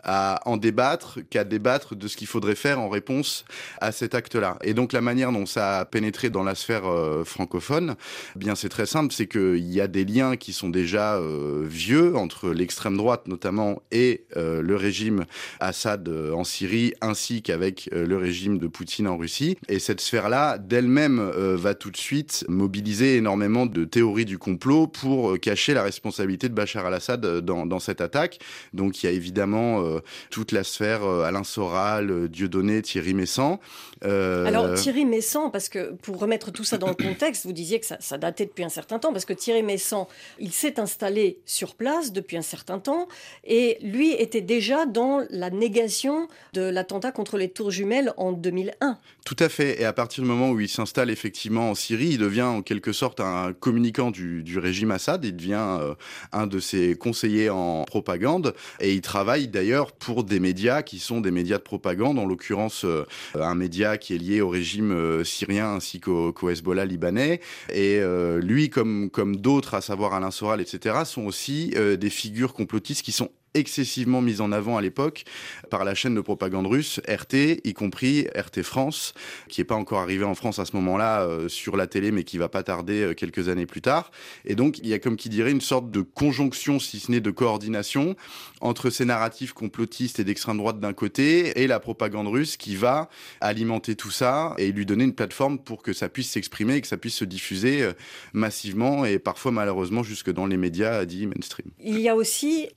à 0.03 0.39
en 0.45 0.57
débattre 0.57 1.19
qu'à 1.29 1.43
débattre 1.43 1.95
de 1.95 2.07
ce 2.07 2.17
qu'il 2.17 2.27
faudrait 2.27 2.55
faire 2.55 2.79
en 2.79 2.89
réponse 2.89 3.45
à 3.79 3.91
cet 3.91 4.15
acte-là. 4.15 4.57
Et 4.63 4.73
donc 4.73 4.93
la 4.93 5.01
manière 5.01 5.31
dont 5.31 5.45
ça 5.45 5.79
a 5.79 5.85
pénétré 5.85 6.29
dans 6.29 6.43
la 6.43 6.55
sphère 6.55 6.85
euh, 6.85 7.23
francophone, 7.23 7.95
eh 8.35 8.39
bien 8.39 8.55
c'est 8.55 8.69
très 8.69 8.85
simple, 8.85 9.13
c'est 9.13 9.27
qu'il 9.27 9.71
y 9.71 9.81
a 9.81 9.87
des 9.87 10.05
liens 10.05 10.37
qui 10.37 10.53
sont 10.53 10.69
déjà 10.69 11.15
euh, 11.15 11.63
vieux 11.67 12.15
entre 12.15 12.49
l'extrême 12.49 12.97
droite 12.97 13.27
notamment 13.27 13.81
et 13.91 14.25
euh, 14.37 14.61
le 14.61 14.75
régime 14.75 15.25
Assad 15.59 16.09
en 16.09 16.43
Syrie, 16.43 16.93
ainsi 17.01 17.41
qu'avec 17.41 17.89
le 17.91 18.17
régime 18.17 18.57
de 18.57 18.67
Poutine 18.67 19.07
en 19.07 19.17
Russie. 19.17 19.57
Et 19.67 19.79
cette 19.79 20.01
sphère-là, 20.01 20.57
d'elle-même, 20.57 21.19
va 21.21 21.75
tout 21.75 21.91
de 21.91 21.97
suite 21.97 22.45
mobiliser 22.47 23.17
énormément 23.17 23.65
de 23.65 23.85
théories 23.85 24.25
du 24.25 24.37
complot 24.37 24.87
pour 24.87 25.39
cacher 25.39 25.73
la 25.73 25.83
responsabilité 25.83 26.49
de 26.49 26.53
Bachar 26.53 26.85
al-Assad 26.85 27.25
dans, 27.41 27.79
cette 27.79 28.01
attaque. 28.01 28.39
Donc 28.73 29.01
il 29.01 29.05
y 29.05 29.09
a 29.09 29.11
évidemment 29.11 29.90
toute 30.29 30.51
la 30.51 30.63
sphère 30.63 31.03
euh, 31.03 31.23
Alain 31.23 31.43
Soral, 31.43 32.11
euh, 32.11 32.27
Dieudonné, 32.27 32.81
Thierry 32.81 33.13
Messant. 33.13 33.59
Alors 34.03 34.73
Thierry 34.73 35.05
Messant, 35.05 35.49
parce 35.49 35.69
que 35.69 35.91
pour 36.01 36.17
remettre 36.17 36.51
tout 36.51 36.63
ça 36.63 36.77
dans 36.77 36.87
le 36.87 36.95
contexte, 36.95 37.45
vous 37.45 37.53
disiez 37.53 37.79
que 37.79 37.85
ça, 37.85 37.97
ça 37.99 38.17
datait 38.17 38.45
depuis 38.45 38.63
un 38.63 38.69
certain 38.69 38.97
temps, 38.97 39.11
parce 39.11 39.25
que 39.25 39.33
Thierry 39.33 39.61
Messant, 39.61 40.07
il 40.39 40.51
s'est 40.51 40.79
installé 40.79 41.37
sur 41.45 41.75
place 41.75 42.11
depuis 42.11 42.37
un 42.37 42.41
certain 42.41 42.79
temps, 42.79 43.07
et 43.43 43.77
lui 43.81 44.11
était 44.13 44.41
déjà 44.41 44.85
dans 44.85 45.23
la 45.29 45.49
négation 45.49 46.27
de 46.53 46.61
l'attentat 46.61 47.11
contre 47.11 47.37
les 47.37 47.49
tours 47.49 47.71
jumelles 47.71 48.13
en 48.17 48.31
2001. 48.31 48.97
Tout 49.25 49.35
à 49.39 49.49
fait, 49.49 49.79
et 49.79 49.85
à 49.85 49.93
partir 49.93 50.23
du 50.23 50.29
moment 50.29 50.49
où 50.49 50.59
il 50.59 50.69
s'installe 50.69 51.11
effectivement 51.11 51.69
en 51.69 51.75
Syrie, 51.75 52.11
il 52.11 52.17
devient 52.17 52.41
en 52.41 52.61
quelque 52.63 52.91
sorte 52.91 53.19
un 53.19 53.53
communicant 53.53 54.09
du, 54.09 54.41
du 54.41 54.57
régime 54.57 54.91
Assad, 54.91 55.23
il 55.23 55.35
devient 55.35 55.77
euh, 55.79 55.93
un 56.31 56.47
de 56.47 56.59
ses 56.59 56.95
conseillers 56.95 57.49
en 57.49 57.83
propagande, 57.83 58.53
et 58.79 58.93
il 58.93 59.01
travaille 59.01 59.47
d'ailleurs 59.47 59.80
pour 59.89 60.23
des 60.23 60.39
médias 60.39 60.83
qui 60.83 60.99
sont 60.99 61.21
des 61.21 61.31
médias 61.31 61.57
de 61.57 61.63
propagande, 61.63 62.19
en 62.19 62.25
l'occurrence 62.25 62.85
euh, 62.85 63.05
un 63.35 63.55
média 63.55 63.97
qui 63.97 64.13
est 64.13 64.17
lié 64.17 64.41
au 64.41 64.49
régime 64.49 64.91
euh, 64.91 65.23
syrien 65.23 65.73
ainsi 65.73 65.99
qu'au 65.99 66.31
qu 66.33 66.49
Hezbollah 66.51 66.85
libanais. 66.85 67.41
Et 67.73 67.99
euh, 67.99 68.39
lui, 68.39 68.69
comme, 68.69 69.09
comme 69.09 69.37
d'autres, 69.37 69.73
à 69.73 69.81
savoir 69.81 70.13
Alain 70.13 70.31
Soral, 70.31 70.61
etc., 70.61 70.99
sont 71.05 71.25
aussi 71.25 71.73
des 71.97 72.09
figures 72.09 72.53
complotistes 72.53 73.03
qui 73.03 73.11
sont 73.11 73.29
excessivement 73.53 74.21
mise 74.21 74.41
en 74.41 74.51
avant 74.51 74.77
à 74.77 74.81
l'époque 74.81 75.23
par 75.69 75.83
la 75.83 75.95
chaîne 75.95 76.15
de 76.15 76.21
propagande 76.21 76.67
russe 76.67 77.01
RT, 77.07 77.61
y 77.63 77.73
compris 77.73 78.27
RT 78.35 78.63
France, 78.63 79.13
qui 79.47 79.61
n'est 79.61 79.65
pas 79.65 79.75
encore 79.75 79.99
arrivé 79.99 80.23
en 80.23 80.35
France 80.35 80.59
à 80.59 80.65
ce 80.65 80.75
moment-là 80.75 81.21
euh, 81.21 81.49
sur 81.49 81.77
la 81.77 81.87
télé, 81.87 82.11
mais 82.11 82.23
qui 82.23 82.37
va 82.37 82.49
pas 82.49 82.63
tarder 82.63 83.01
euh, 83.01 83.13
quelques 83.13 83.49
années 83.49 83.65
plus 83.65 83.81
tard. 83.81 84.11
Et 84.45 84.55
donc, 84.55 84.79
il 84.79 84.87
y 84.87 84.93
a 84.93 84.99
comme 84.99 85.17
qui 85.17 85.29
dirait 85.29 85.51
une 85.51 85.61
sorte 85.61 85.91
de 85.91 86.01
conjonction, 86.01 86.79
si 86.79 86.99
ce 86.99 87.11
n'est 87.11 87.19
de 87.19 87.31
coordination, 87.31 88.15
entre 88.61 88.89
ces 88.89 89.05
narratifs 89.05 89.53
complotistes 89.53 90.19
et 90.19 90.23
d'extrême 90.23 90.57
droite 90.57 90.79
d'un 90.79 90.93
côté 90.93 91.61
et 91.61 91.67
la 91.67 91.79
propagande 91.79 92.27
russe 92.27 92.57
qui 92.57 92.75
va 92.75 93.09
alimenter 93.39 93.95
tout 93.95 94.11
ça 94.11 94.53
et 94.57 94.71
lui 94.71 94.85
donner 94.85 95.03
une 95.03 95.15
plateforme 95.15 95.59
pour 95.59 95.81
que 95.81 95.93
ça 95.93 96.09
puisse 96.09 96.29
s'exprimer 96.29 96.75
et 96.75 96.81
que 96.81 96.87
ça 96.87 96.97
puisse 96.97 97.15
se 97.15 97.25
diffuser 97.25 97.81
euh, 97.81 97.93
massivement 98.33 99.05
et 99.05 99.19
parfois 99.19 99.51
malheureusement 99.51 100.03
jusque 100.03 100.31
dans 100.31 100.45
les 100.45 100.57
médias 100.57 101.05
dits 101.05 101.27
mainstream. 101.27 101.67
Il 101.79 101.99
y 101.99 102.09
a 102.09 102.15
aussi 102.15 102.69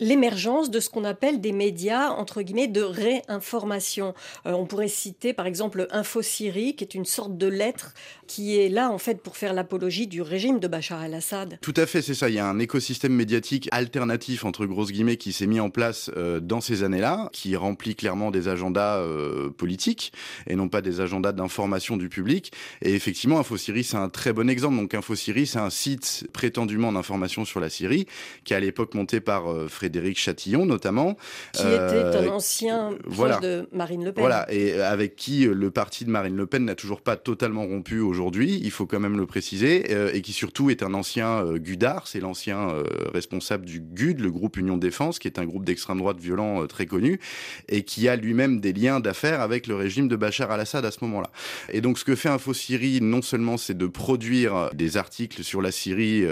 de 0.71 0.81
ce 0.81 0.91
qu'on 0.91 1.05
appelle 1.05 1.41
des 1.41 1.53
médias 1.53 2.11
entre 2.11 2.43
guillemets 2.43 2.69
de 2.69 2.83
réinformation. 2.83 4.15
Euh, 4.47 4.53
on 4.53 4.67
pourrait 4.67 4.89
citer 4.89 5.33
par 5.33 5.47
exemple 5.47 5.87
Info 5.91 6.23
Syrie, 6.23 6.77
qui 6.77 6.85
est 6.85 6.95
une 6.95 7.05
sorte 7.05 7.37
de 7.37 7.47
lettre 7.47 7.95
qui 8.27 8.59
est 8.59 8.69
là 8.69 8.91
en 8.91 8.99
fait 8.99 9.21
pour 9.23 9.37
faire 9.37 9.53
l'apologie 9.53 10.07
du 10.07 10.23
régime 10.23 10.61
de 10.61 10.69
Bachar 10.69 11.05
el-Assad. 11.05 11.59
Tout 11.61 11.75
à 11.77 11.87
fait, 11.87 12.03
c'est 12.03 12.15
ça. 12.15 12.29
Il 12.29 12.35
y 12.35 12.39
a 12.39 12.47
un 12.47 12.59
écosystème 12.59 13.13
médiatique 13.13 13.69
alternatif 13.73 14.45
entre 14.45 14.67
grosses 14.67 14.93
guillemets 14.93 15.17
qui 15.17 15.33
s'est 15.33 15.47
mis 15.47 15.61
en 15.61 15.71
place 15.71 16.11
euh, 16.17 16.41
dans 16.41 16.61
ces 16.61 16.83
années-là, 16.83 17.29
qui 17.33 17.57
remplit 17.57 17.95
clairement 17.95 18.31
des 18.31 18.49
agendas 18.49 18.99
euh, 18.99 19.51
politiques 19.51 20.13
et 20.47 20.57
non 20.57 20.69
pas 20.69 20.81
des 20.81 21.01
agendas 21.01 21.33
d'information 21.33 21.97
du 21.97 22.09
public. 22.09 22.53
Et 22.83 22.95
effectivement, 22.95 23.39
Info 23.39 23.57
Syrie, 23.57 23.85
c'est 23.85 23.97
un 23.97 24.09
très 24.09 24.33
bon 24.33 24.49
exemple. 24.49 24.77
Donc 24.77 24.95
Info 24.95 25.15
Syrie, 25.15 25.47
c'est 25.47 25.59
un 25.59 25.71
site 25.71 26.27
prétendument 26.33 26.93
d'information 26.93 27.45
sur 27.45 27.61
la 27.61 27.69
Syrie, 27.69 28.07
qui 28.45 28.53
est 28.53 28.57
à 28.57 28.61
l'époque 28.61 28.95
monté 28.95 29.21
par 29.21 29.45
Frédéric 29.69 30.19
Notamment. 30.65 31.17
Qui 31.53 31.63
était 31.63 32.17
un 32.17 32.29
ancien 32.29 32.91
voilà. 33.05 33.39
de 33.39 33.69
Marine 33.73 34.05
Le 34.05 34.13
Pen. 34.13 34.23
Voilà, 34.23 34.47
et 34.53 34.81
avec 34.81 35.17
qui 35.17 35.45
le 35.45 35.71
parti 35.71 36.05
de 36.05 36.11
Marine 36.11 36.37
Le 36.37 36.47
Pen 36.47 36.65
n'a 36.65 36.75
toujours 36.75 37.01
pas 37.01 37.17
totalement 37.17 37.67
rompu 37.67 38.01
aujourd'hui, 38.01 38.61
il 38.63 38.71
faut 38.71 38.87
quand 38.87 39.01
même 39.01 39.17
le 39.17 39.27
préciser, 39.27 39.87
euh, 39.91 40.11
et 40.13 40.23
qui 40.23 40.33
surtout 40.33 40.71
est 40.71 40.83
un 40.83 40.95
ancien 40.95 41.45
euh, 41.45 41.59
Gudard, 41.59 42.07
c'est 42.07 42.21
l'ancien 42.21 42.71
euh, 42.71 42.85
responsable 43.13 43.65
du 43.65 43.81
GUD, 43.81 44.21
le 44.21 44.31
groupe 44.31 44.57
Union 44.57 44.77
Défense, 44.77 45.19
qui 45.19 45.29
est 45.29 45.39
un 45.39 45.45
groupe 45.45 45.65
d'extrême 45.65 45.99
droite 45.99 46.19
violent 46.19 46.67
très 46.67 46.87
connu, 46.87 47.21
et 47.69 47.83
qui 47.83 48.09
a 48.09 48.17
lui-même 48.17 48.61
des 48.61 48.73
liens 48.73 49.01
d'affaires 49.01 49.41
avec 49.41 49.67
le 49.67 49.75
régime 49.75 50.09
de 50.09 50.17
Bachar 50.17 50.51
al-Assad 50.51 50.85
à 50.85 50.91
ce 50.91 50.99
moment-là. 51.03 51.31
Et 51.73 51.81
donc 51.81 51.99
ce 51.99 52.05
que 52.05 52.15
fait 52.15 52.29
Info 52.29 52.55
Syrie, 52.55 53.01
non 53.01 53.23
seulement 53.23 53.57
c'est 53.57 53.77
de 53.77 53.87
produire 53.87 54.71
des 54.75 54.97
articles 54.97 55.43
sur 55.43 55.63
la 55.63 55.71
Syrie, 55.71 56.25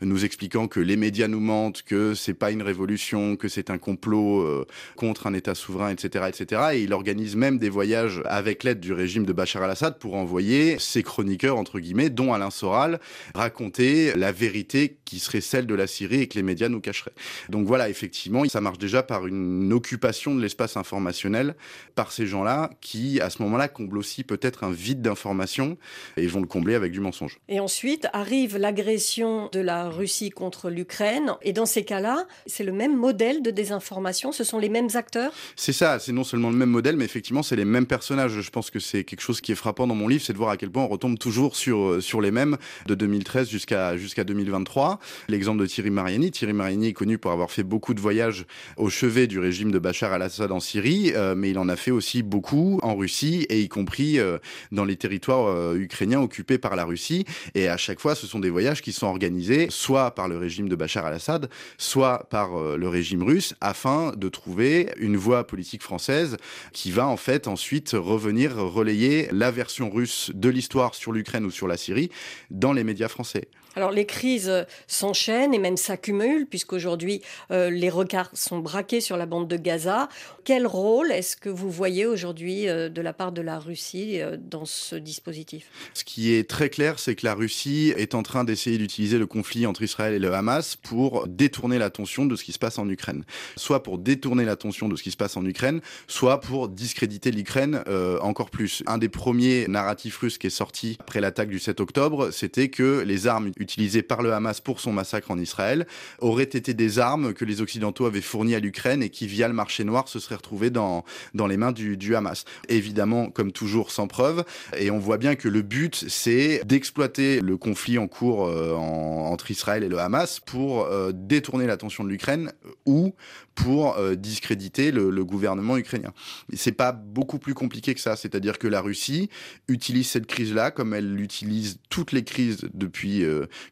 nous 0.00 0.24
expliquant 0.24 0.68
que 0.68 0.80
les 0.80 0.96
médias 0.96 1.28
nous 1.28 1.40
mentent, 1.40 1.82
que 1.82 2.14
c'est 2.14 2.34
pas 2.34 2.50
une 2.50 2.62
révolution, 2.62 3.36
que 3.36 3.48
c'est 3.48 3.59
un 3.68 3.78
complot 3.78 4.64
contre 4.96 5.26
un 5.26 5.34
État 5.34 5.54
souverain, 5.54 5.90
etc., 5.90 6.24
etc. 6.28 6.62
Et 6.74 6.82
il 6.82 6.92
organise 6.92 7.36
même 7.36 7.58
des 7.58 7.68
voyages 7.68 8.22
avec 8.24 8.64
l'aide 8.64 8.80
du 8.80 8.92
régime 8.92 9.26
de 9.26 9.32
Bachar 9.32 9.62
al-Assad 9.62 9.98
pour 9.98 10.14
envoyer 10.14 10.78
ses 10.78 11.02
chroniqueurs, 11.02 11.56
entre 11.56 11.78
guillemets, 11.80 12.10
dont 12.10 12.32
Alain 12.32 12.50
Soral, 12.50 13.00
raconter 13.34 14.14
la 14.14 14.32
vérité 14.32 14.96
qui 15.04 15.18
serait 15.18 15.40
celle 15.40 15.66
de 15.66 15.74
la 15.74 15.86
Syrie 15.86 16.22
et 16.22 16.28
que 16.28 16.36
les 16.36 16.42
médias 16.42 16.68
nous 16.68 16.80
cacheraient. 16.80 17.12
Donc 17.48 17.66
voilà, 17.66 17.88
effectivement, 17.88 18.44
ça 18.48 18.60
marche 18.60 18.78
déjà 18.78 19.02
par 19.02 19.26
une 19.26 19.72
occupation 19.72 20.34
de 20.34 20.40
l'espace 20.40 20.76
informationnel 20.76 21.56
par 21.94 22.12
ces 22.12 22.26
gens-là 22.26 22.70
qui, 22.80 23.20
à 23.20 23.30
ce 23.30 23.42
moment-là, 23.42 23.68
comblent 23.68 23.98
aussi 23.98 24.24
peut-être 24.24 24.64
un 24.64 24.70
vide 24.70 25.02
d'information 25.02 25.76
et 26.16 26.26
vont 26.26 26.40
le 26.40 26.46
combler 26.46 26.74
avec 26.74 26.92
du 26.92 27.00
mensonge. 27.00 27.38
Et 27.48 27.60
ensuite 27.60 28.06
arrive 28.12 28.56
l'agression 28.56 29.48
de 29.52 29.60
la 29.60 29.88
Russie 29.88 30.30
contre 30.30 30.70
l'Ukraine. 30.70 31.32
Et 31.42 31.52
dans 31.52 31.66
ces 31.66 31.84
cas-là, 31.84 32.26
c'est 32.46 32.64
le 32.64 32.72
même 32.72 32.96
modèle 32.96 33.42
de 33.42 33.49
désinformation, 33.50 34.32
ce 34.32 34.44
sont 34.44 34.58
les 34.58 34.68
mêmes 34.68 34.88
acteurs? 34.94 35.32
C'est 35.56 35.72
ça, 35.72 35.98
c'est 35.98 36.12
non 36.12 36.24
seulement 36.24 36.50
le 36.50 36.56
même 36.56 36.70
modèle, 36.70 36.96
mais 36.96 37.04
effectivement, 37.04 37.42
c'est 37.42 37.56
les 37.56 37.64
mêmes 37.64 37.86
personnages. 37.86 38.40
Je 38.40 38.50
pense 38.50 38.70
que 38.70 38.78
c'est 38.78 39.04
quelque 39.04 39.20
chose 39.20 39.40
qui 39.40 39.52
est 39.52 39.56
frappant 39.56 39.86
dans 39.86 39.94
mon 39.94 40.08
livre, 40.08 40.22
c'est 40.24 40.32
de 40.32 40.38
voir 40.38 40.50
à 40.50 40.56
quel 40.56 40.70
point 40.70 40.84
on 40.84 40.88
retombe 40.88 41.18
toujours 41.18 41.56
sur, 41.56 41.78
euh, 41.78 42.00
sur 42.00 42.20
les 42.20 42.30
mêmes 42.30 42.56
de 42.86 42.94
2013 42.94 43.48
jusqu'à 43.48 43.96
jusqu'à 43.96 44.24
2023. 44.24 44.98
L'exemple 45.28 45.60
de 45.60 45.66
Thierry 45.66 45.90
Mariani. 45.90 46.30
Thierry 46.30 46.52
Mariani 46.52 46.88
est 46.88 46.92
connu 46.92 47.18
pour 47.18 47.32
avoir 47.32 47.50
fait 47.50 47.62
beaucoup 47.62 47.94
de 47.94 48.00
voyages 48.00 48.46
au 48.76 48.88
chevet 48.88 49.26
du 49.26 49.38
régime 49.38 49.70
de 49.70 49.78
Bachar 49.78 50.12
al-Assad 50.12 50.52
en 50.52 50.60
Syrie, 50.60 51.12
euh, 51.14 51.34
mais 51.34 51.50
il 51.50 51.58
en 51.58 51.68
a 51.68 51.76
fait 51.76 51.90
aussi 51.90 52.22
beaucoup 52.22 52.78
en 52.82 52.94
Russie 52.94 53.46
et 53.48 53.60
y 53.60 53.68
compris 53.68 54.18
euh, 54.18 54.38
dans 54.72 54.84
les 54.84 54.96
territoires 54.96 55.74
ukrainiens 55.74 56.20
occupés 56.20 56.58
par 56.58 56.76
la 56.76 56.84
Russie. 56.84 57.24
Et 57.54 57.68
à 57.68 57.76
chaque 57.76 58.00
fois, 58.00 58.14
ce 58.14 58.26
sont 58.26 58.38
des 58.38 58.50
voyages 58.50 58.82
qui 58.82 58.92
sont 58.92 59.06
organisés 59.06 59.68
soit 59.70 60.14
par 60.14 60.28
le 60.28 60.36
régime 60.36 60.68
de 60.68 60.76
Bachar 60.76 61.06
al-Assad, 61.06 61.48
soit 61.78 62.26
par 62.30 62.50
le 62.76 62.88
régime 62.88 63.22
russe, 63.22 63.39
afin 63.60 64.12
de 64.16 64.28
trouver 64.28 64.90
une 64.96 65.16
voie 65.16 65.46
politique 65.46 65.82
française 65.82 66.36
qui 66.72 66.90
va 66.90 67.06
en 67.06 67.16
fait 67.16 67.48
ensuite 67.48 67.90
revenir 67.92 68.56
relayer 68.56 69.28
la 69.32 69.50
version 69.50 69.90
russe 69.90 70.30
de 70.34 70.48
l'histoire 70.48 70.94
sur 70.94 71.12
l'Ukraine 71.12 71.44
ou 71.44 71.50
sur 71.50 71.68
la 71.68 71.76
Syrie 71.76 72.10
dans 72.50 72.72
les 72.72 72.84
médias 72.84 73.08
français. 73.08 73.48
Alors 73.76 73.92
les 73.92 74.04
crises 74.04 74.52
s'enchaînent 74.88 75.54
et 75.54 75.58
même 75.58 75.76
s'accumulent 75.76 76.46
puisqu'aujourd'hui 76.46 77.22
euh, 77.52 77.70
les 77.70 77.88
regards 77.88 78.30
sont 78.34 78.58
braqués 78.58 79.00
sur 79.00 79.16
la 79.16 79.26
bande 79.26 79.46
de 79.46 79.56
Gaza. 79.56 80.08
Quel 80.44 80.66
rôle 80.66 81.12
est-ce 81.12 81.36
que 81.36 81.48
vous 81.48 81.70
voyez 81.70 82.04
aujourd'hui 82.04 82.68
euh, 82.68 82.88
de 82.88 83.00
la 83.00 83.12
part 83.12 83.30
de 83.30 83.42
la 83.42 83.60
Russie 83.60 84.20
euh, 84.20 84.36
dans 84.40 84.64
ce 84.64 84.96
dispositif? 84.96 85.68
Ce 85.94 86.02
qui 86.02 86.32
est 86.32 86.48
très 86.48 86.68
clair, 86.68 86.98
c'est 86.98 87.14
que 87.14 87.24
la 87.24 87.34
Russie 87.34 87.92
est 87.96 88.16
en 88.16 88.24
train 88.24 88.42
d'essayer 88.42 88.76
d'utiliser 88.76 89.18
le 89.18 89.26
conflit 89.26 89.66
entre 89.66 89.82
Israël 89.82 90.14
et 90.14 90.18
le 90.18 90.34
Hamas 90.34 90.74
pour 90.74 91.28
détourner 91.28 91.78
l'attention 91.78 92.26
de 92.26 92.34
ce 92.34 92.42
qui 92.42 92.52
se 92.52 92.58
passe 92.58 92.78
en 92.78 92.88
Ukraine. 92.88 93.24
Soit 93.56 93.84
pour 93.84 93.98
détourner 93.98 94.44
l'attention 94.44 94.88
de 94.88 94.96
ce 94.96 95.04
qui 95.04 95.12
se 95.12 95.16
passe 95.16 95.36
en 95.36 95.44
Ukraine, 95.44 95.80
soit 96.08 96.40
pour 96.40 96.68
discréditer 96.68 97.30
l'Ukraine 97.30 97.82
encore 98.20 98.50
plus. 98.50 98.82
Un 98.86 98.98
des 98.98 99.08
premiers 99.08 99.66
narratifs 99.68 100.16
russes 100.18 100.38
qui 100.38 100.46
est 100.46 100.50
sorti 100.50 100.96
après 101.00 101.20
l'attaque 101.20 101.48
du 101.48 101.58
7 101.58 101.80
octobre, 101.80 102.30
c'était 102.30 102.68
que 102.68 103.00
les 103.06 103.26
armes 103.26 103.52
utilisées 103.60 104.02
par 104.02 104.22
le 104.22 104.32
Hamas 104.32 104.60
pour 104.60 104.80
son 104.80 104.92
massacre 104.92 105.30
en 105.30 105.38
Israël 105.38 105.86
auraient 106.18 106.44
été 106.44 106.74
des 106.74 106.98
armes 106.98 107.34
que 107.34 107.44
les 107.44 107.60
Occidentaux 107.60 108.06
avaient 108.06 108.20
fournies 108.20 108.54
à 108.54 108.60
l'Ukraine 108.60 109.02
et 109.02 109.10
qui, 109.10 109.26
via 109.26 109.48
le 109.48 109.54
marché 109.54 109.84
noir, 109.84 110.08
se 110.08 110.18
seraient 110.18 110.36
retrouvées 110.36 110.70
dans, 110.70 111.04
dans 111.34 111.46
les 111.46 111.56
mains 111.56 111.72
du, 111.72 111.96
du 111.96 112.16
Hamas. 112.16 112.44
Évidemment, 112.68 113.30
comme 113.30 113.52
toujours, 113.52 113.90
sans 113.90 114.06
preuve. 114.06 114.44
Et 114.76 114.90
on 114.90 114.98
voit 114.98 115.18
bien 115.18 115.34
que 115.34 115.48
le 115.48 115.62
but, 115.62 116.04
c'est 116.08 116.62
d'exploiter 116.64 117.40
le 117.40 117.56
conflit 117.56 117.98
en 117.98 118.08
cours 118.08 118.46
euh, 118.46 118.74
entre 118.74 119.50
Israël 119.50 119.84
et 119.84 119.88
le 119.88 119.98
Hamas 119.98 120.40
pour 120.40 120.84
euh, 120.84 121.12
détourner 121.14 121.66
l'attention 121.66 122.04
de 122.04 122.08
l'Ukraine 122.08 122.52
ou 122.86 123.14
pour 123.62 123.96
euh, 123.96 124.14
discréditer 124.14 124.90
le, 124.90 125.24
gouvernement 125.24 125.76
ukrainien. 125.76 126.12
C'est 126.54 126.72
pas 126.72 126.92
beaucoup 126.92 127.38
plus 127.38 127.54
compliqué 127.54 127.94
que 127.94 128.00
ça. 128.00 128.16
C'est-à-dire 128.16 128.58
que 128.58 128.66
la 128.66 128.80
Russie 128.80 129.28
utilise 129.68 130.08
cette 130.08 130.26
crise-là, 130.26 130.70
comme 130.70 130.94
elle 130.94 131.20
utilise 131.20 131.78
toutes 131.90 132.12
les 132.12 132.24
crises 132.24 132.62
depuis 132.72 133.22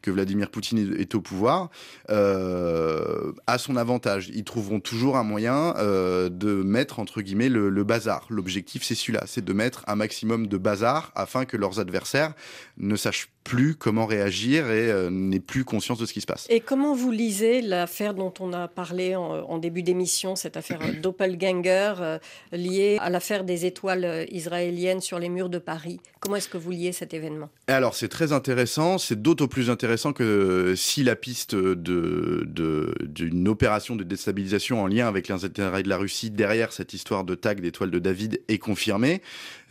que 0.01 0.11
Vladimir 0.11 0.51
Poutine 0.51 0.95
est 0.97 1.15
au 1.15 1.21
pouvoir, 1.21 1.69
euh, 2.09 3.31
à 3.47 3.57
son 3.57 3.75
avantage. 3.75 4.29
Ils 4.33 4.43
trouveront 4.43 4.79
toujours 4.79 5.17
un 5.17 5.23
moyen 5.23 5.75
euh, 5.77 6.29
de 6.29 6.51
mettre, 6.63 6.99
entre 6.99 7.21
guillemets, 7.21 7.49
le, 7.49 7.69
le 7.69 7.83
bazar. 7.83 8.25
L'objectif, 8.29 8.83
c'est 8.83 8.95
celui-là, 8.95 9.23
c'est 9.25 9.43
de 9.43 9.53
mettre 9.53 9.83
un 9.87 9.95
maximum 9.95 10.47
de 10.47 10.57
bazar 10.57 11.11
afin 11.15 11.45
que 11.45 11.57
leurs 11.57 11.79
adversaires 11.79 12.33
ne 12.77 12.95
sachent 12.95 13.29
plus 13.43 13.75
comment 13.75 14.05
réagir 14.05 14.69
et 14.69 14.91
euh, 14.91 15.09
n'aient 15.09 15.39
plus 15.39 15.63
conscience 15.63 15.97
de 15.97 16.05
ce 16.05 16.13
qui 16.13 16.21
se 16.21 16.25
passe. 16.25 16.45
Et 16.49 16.59
comment 16.59 16.93
vous 16.93 17.11
lisez 17.11 17.61
l'affaire 17.61 18.13
dont 18.13 18.33
on 18.39 18.53
a 18.53 18.67
parlé 18.67 19.15
en, 19.15 19.21
en 19.21 19.57
début 19.57 19.81
d'émission, 19.81 20.35
cette 20.35 20.57
affaire 20.57 20.79
Doppelganger 21.01 21.93
euh, 21.99 22.19
liée 22.51 22.97
à 22.99 23.09
l'affaire 23.09 23.43
des 23.43 23.65
étoiles 23.65 24.05
euh, 24.05 24.25
israéliennes 24.29 25.01
sur 25.01 25.19
les 25.19 25.29
murs 25.29 25.49
de 25.49 25.57
Paris? 25.57 25.99
Comment 26.19 26.35
est-ce 26.35 26.49
que 26.49 26.57
vous 26.57 26.71
liez 26.71 26.91
cet 26.91 27.13
événement? 27.13 27.49
Alors 27.67 27.95
c'est 27.95 28.09
très 28.09 28.33
intéressant, 28.33 28.97
c'est 28.97 29.21
d'autant 29.21 29.47
plus 29.47 29.69
intéressant 29.69 30.11
que 30.11 30.73
si 30.75 31.03
la 31.03 31.15
piste 31.15 31.55
d'une 31.55 32.43
de, 32.43 33.49
opération 33.49 33.95
de 33.95 34.03
déstabilisation 34.03 34.81
en 34.83 34.87
lien 34.87 35.07
avec 35.07 35.29
les 35.29 35.45
intérêts 35.45 35.81
de 35.81 35.89
la 35.89 35.97
Russie 35.97 36.29
derrière 36.29 36.73
cette 36.73 36.93
histoire 36.93 37.23
de 37.23 37.35
tag 37.35 37.61
d'étoiles 37.61 37.91
de 37.91 37.99
David 37.99 38.41
est 38.49 38.57
confirmée, 38.57 39.21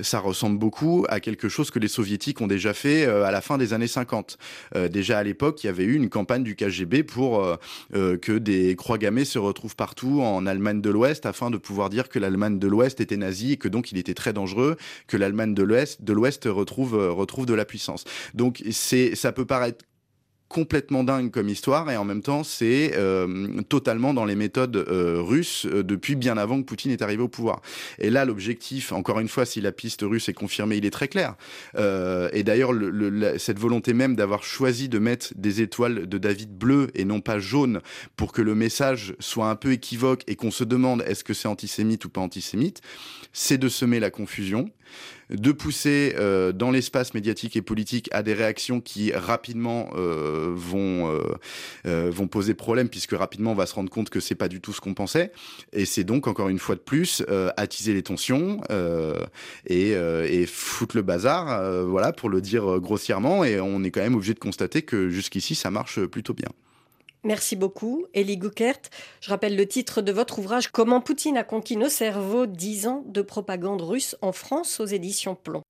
ça 0.01 0.21
ressemble 0.21 0.59
beaucoup 0.59 1.05
à 1.11 1.21
quelque 1.21 1.51
chose 1.51 1.71
que 1.71 1.79
les 1.79 1.89
soviétiques 1.89 2.41
ont 2.41 2.47
déjà 2.47 2.73
fait 2.73 3.05
à 3.05 3.31
la 3.31 3.43
fin 3.43 3.58
des 3.59 3.73
années 3.73 3.87
50. 3.87 4.39
Euh, 4.75 4.89
déjà 4.89 5.19
à 5.19 5.23
l'époque, 5.23 5.63
il 5.63 5.67
y 5.67 5.71
avait 5.71 5.85
eu 5.85 5.95
une 5.95 6.09
campagne 6.09 6.43
du 6.43 6.57
KGB 6.57 7.03
pour 7.03 7.45
euh, 7.45 7.57
euh, 7.95 8.17
que 8.17 8.33
des 8.33 8.77
croix 8.77 8.99
gammées 8.99 9.25
se 9.25 9.39
retrouvent 9.39 9.77
partout 9.77 10.21
en 10.23 10.47
Allemagne 10.47 10.81
de 10.81 10.91
l'Ouest 10.91 11.27
afin 11.27 11.51
de 11.51 11.57
pouvoir 11.57 11.91
dire 11.91 12.09
que 12.09 12.19
l'Allemagne 12.19 12.59
de 12.59 12.67
l'Ouest 12.67 13.01
était 13.01 13.17
nazie 13.17 13.53
et 13.53 13.57
que 13.57 13.69
donc 13.69 13.93
il 13.93 13.99
était 13.99 14.15
très 14.15 14.33
dangereux 14.33 14.77
que 15.07 15.17
l'Allemagne 15.17 15.55
de 15.55 15.63
l'Ouest 15.63 16.45
retrouve 16.47 17.47
de 17.47 17.55
la 17.55 17.65
puissance. 17.65 18.05
Donc 18.35 18.63
c'est 18.71 19.15
ça 19.15 19.33
peut 19.33 19.47
paraître 19.47 19.85
complètement 20.49 21.05
dingue 21.05 21.31
comme 21.31 21.49
histoire 21.49 21.91
et 21.91 21.97
en 21.97 22.05
même 22.05 22.23
temps 22.23 22.43
c'est 22.43 22.93
euh, 22.97 23.63
totalement 23.69 24.15
dans 24.15 24.25
les 24.25 24.35
méthodes 24.35 24.77
euh, 24.77 25.21
russes 25.21 25.67
euh, 25.67 25.83
depuis 25.83 26.17
bien 26.17 26.37
avant 26.39 26.61
que 26.61 26.67
Poutine 26.67 26.91
est 26.91 27.03
arrivé 27.03 27.23
au 27.23 27.29
pouvoir. 27.29 27.61
Et 27.99 28.11
là 28.11 28.25
l'objectif, 28.25 28.93
encore 28.93 29.21
une 29.21 29.29
fois, 29.29 29.45
si 29.45 29.61
la 29.61 29.73
piste 29.73 30.03
russe 30.03 30.29
est 30.29 30.35
confirmée, 30.35 30.77
il 30.77 30.87
est 30.87 30.91
très 30.91 31.09
clair. 31.09 31.35
et 31.77 32.43
d'ailleurs 32.43 32.73
cette 33.39 33.59
volonté 33.59 33.93
même 33.93 34.17
d'avoir 34.17 34.43
choisi 34.43 34.89
de 34.89 34.99
mettre 34.99 35.33
des 35.37 35.61
étoiles 35.61 36.07
de 36.07 36.19
David 36.19 36.57
bleues 36.57 36.89
et 36.95 37.05
non 37.05 37.21
pas 37.21 37.39
jaunes 37.39 37.81
pour 38.17 38.33
que 38.33 38.43
le 38.43 38.55
message 38.55 39.15
soit 39.19 39.49
un 39.49 39.57
peu 39.57 39.73
équivoque 39.73 40.23
et 40.27 40.37
qu'on 40.37 40.51
se 40.51 40.65
demande 40.65 41.03
est-ce 41.07 41.25
que 41.25 41.35
c'est 41.35 41.49
antisémite 41.49 42.05
ou 42.05 42.09
pas 42.09 42.21
antisémite, 42.21 42.81
c'est 43.33 43.59
de 43.59 43.69
semer 43.69 44.01
la 44.01 44.11
confusion 44.11 44.71
de 45.31 45.53
pousser 45.53 46.15
euh, 46.19 46.53
dans 46.53 46.71
l'espace 46.71 47.15
médiatique 47.15 47.57
et 47.57 47.63
politique 47.63 48.09
à 48.13 48.23
des 48.23 48.35
réactions 48.35 48.81
qui 48.81 49.13
rapidement 49.13 49.91
euh, 49.95 50.53
vont 50.55 51.21
euh, 51.87 52.11
vont 52.11 52.29
poser 52.29 52.55
problème 52.55 52.89
puisque 52.89 53.13
rapidement 53.13 53.53
on 53.53 53.55
va 53.55 53.67
se 53.67 53.75
rendre 53.75 53.91
compte 53.91 54.11
que 54.11 54.21
c'est 54.21 54.35
pas 54.35 54.49
du 54.49 54.61
tout 54.61 54.73
ce 54.73 54.81
qu'on 54.81 54.95
pensait 54.95 55.33
et 55.73 55.85
c'est 55.85 56.05
donc 56.05 56.27
encore 56.27 56.49
une 56.49 56.59
fois 56.59 56.75
de 56.75 56.81
plus 56.81 57.25
attiser 57.57 57.93
les 57.95 58.03
tensions 58.03 58.61
et, 59.67 59.91
et 59.91 60.47
foutre 60.47 60.97
le 60.97 61.03
bazar 61.03 61.85
voilà 61.85 62.13
pour 62.13 62.29
le 62.29 62.41
dire 62.41 62.81
grossièrement 62.81 63.45
et 63.45 63.61
on 63.61 63.83
est 63.85 63.91
quand 63.91 64.01
même 64.01 64.15
obligé 64.15 64.35
de 64.35 64.39
constater 64.39 64.83
que 64.83 65.09
jusqu'ici 65.09 65.55
ça 65.55 65.71
marche 65.71 66.01
plutôt 66.07 66.35
bien. 66.35 66.49
Merci 67.25 67.57
beaucoup, 67.57 68.07
Elie 68.15 68.37
Guckert. 68.37 68.81
Je 69.21 69.31
rappelle 69.31 69.57
le 69.57 69.67
titre 69.67 70.03
de 70.03 70.13
votre 70.13 70.39
ouvrage 70.39 70.71
Comment 70.71 71.01
Poutine 71.01 71.37
a 71.37 71.45
conquis 71.45 71.77
nos 71.77 71.89
cerveaux 71.89 72.47
10 72.47 72.87
ans 72.87 73.05
de 73.07 73.23
propagande 73.23 73.83
russe 73.83 74.17
en 74.23 74.33
France 74.33 74.81
aux 74.81 74.87
éditions 74.87 75.35
Plomb. 75.35 75.63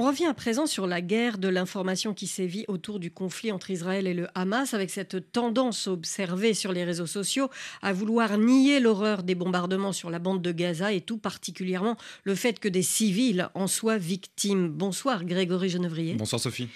On 0.00 0.06
revient 0.06 0.24
à 0.24 0.32
présent 0.32 0.64
sur 0.64 0.86
la 0.86 1.02
guerre 1.02 1.36
de 1.36 1.48
l'information 1.48 2.14
qui 2.14 2.26
sévit 2.26 2.64
autour 2.68 3.00
du 3.00 3.10
conflit 3.10 3.52
entre 3.52 3.70
Israël 3.70 4.06
et 4.06 4.14
le 4.14 4.28
Hamas, 4.34 4.72
avec 4.72 4.88
cette 4.88 5.30
tendance 5.30 5.88
observée 5.88 6.54
sur 6.54 6.72
les 6.72 6.84
réseaux 6.84 7.04
sociaux 7.04 7.50
à 7.82 7.92
vouloir 7.92 8.38
nier 8.38 8.80
l'horreur 8.80 9.22
des 9.22 9.34
bombardements 9.34 9.92
sur 9.92 10.08
la 10.08 10.18
bande 10.18 10.40
de 10.40 10.52
Gaza 10.52 10.94
et 10.94 11.02
tout 11.02 11.18
particulièrement 11.18 11.98
le 12.24 12.34
fait 12.34 12.58
que 12.58 12.68
des 12.68 12.80
civils 12.80 13.50
en 13.52 13.66
soient 13.66 13.98
victimes. 13.98 14.70
Bonsoir 14.70 15.26
Grégory 15.26 15.68
Genevrier. 15.68 16.14
Bonsoir 16.14 16.40
Sophie. 16.40 16.68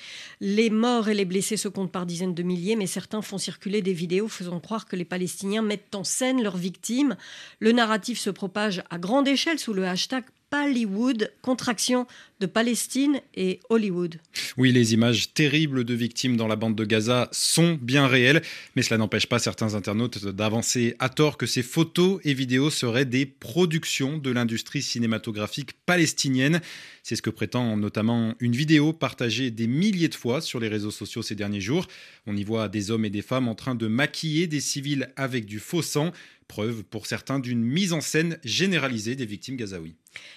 Les 0.43 0.69
morts 0.69 1.09
et 1.09 1.15
les 1.15 1.25
blessés 1.25 1.57
se 1.57 1.69
comptent 1.69 1.93
par 1.93 2.05
dizaines 2.05 2.35
de 2.35 2.43
milliers, 2.43 2.77
mais 2.77 2.87
certains 2.87 3.23
font 3.23 3.39
circuler 3.39 3.81
des 3.81 3.95
vidéos 3.95 4.29
faisant 4.29 4.61
croire 4.61 4.85
que 4.85 4.97
les 4.97 5.07
Palestiniens 5.07 5.63
mettent 5.63 5.95
en 5.95 6.05
scène 6.05 6.43
leurs 6.43 6.59
victimes. 6.59 7.17
Le 7.59 7.73
narratif 7.73 8.19
se 8.19 8.29
propage 8.29 8.83
à 8.91 8.99
grande 8.99 9.29
échelle 9.29 9.59
sous 9.59 9.73
le 9.73 9.87
hashtag 9.87 10.25
Hollywood, 10.55 11.33
contraction 11.43 12.07
de 12.41 12.47
Palestine 12.47 13.21
et 13.35 13.61
Hollywood. 13.71 14.17
Oui, 14.57 14.71
les 14.71 14.95
images 14.95 15.33
terribles 15.35 15.85
de 15.85 15.95
victimes 15.95 16.37
dans 16.37 16.47
la 16.47 16.57
bande 16.57 16.77
de 16.77 16.85
Gaza 16.85 17.29
sont 17.33 17.79
bien 17.81 18.07
réelles, 18.07 18.43
mais 18.77 18.83
cela 18.83 18.99
n'empêche 18.99 19.27
pas 19.27 19.39
certains 19.39 19.75
internautes 19.75 20.25
d'avancer 20.27 20.95
à 20.99 21.09
tort 21.09 21.37
que 21.39 21.47
ces 21.47 21.63
photos 21.63 22.21
et 22.25 22.35
vidéos 22.35 22.71
seraient 22.71 23.05
des 23.05 23.27
productions 23.27 24.19
de 24.19 24.31
l'industrie 24.31 24.83
cinématographique 24.83 25.73
palestinienne. 25.87 26.61
C'est 27.03 27.17
ce 27.17 27.23
que 27.23 27.31
prétend 27.31 27.77
notamment 27.77 28.35
une 28.41 28.57
vidéo 28.57 28.93
partagée 28.93 29.51
des 29.51 29.67
milliers 29.67 30.09
de 30.09 30.15
fois 30.15 30.41
sur 30.41 30.61
les 30.61 30.69
réseaux 30.69 30.91
sociaux 30.91 31.23
ces 31.23 31.35
derniers 31.35 31.61
jours. 31.61 31.87
On 32.27 32.37
y 32.37 32.45
voit 32.45 32.69
des 32.69 32.91
hommes 32.91 33.05
et 33.05 33.11
des 33.11 33.23
femmes 33.23 33.49
en 33.49 33.55
train 33.55 33.75
de 33.75 33.87
maquiller 33.87 34.47
des 34.47 34.61
civils 34.61 35.13
avec 35.17 35.47
du 35.47 35.59
faux 35.59 35.83
sang, 35.83 36.13
preuve 36.47 36.85
pour 36.85 37.07
certains 37.07 37.39
d'une 37.39 37.63
mise 37.63 37.93
en 37.93 38.01
scène 38.01 38.39
généralisée 38.45 39.17
des 39.17 39.27
victimes 39.27 39.57
gazaouis. 39.57 39.97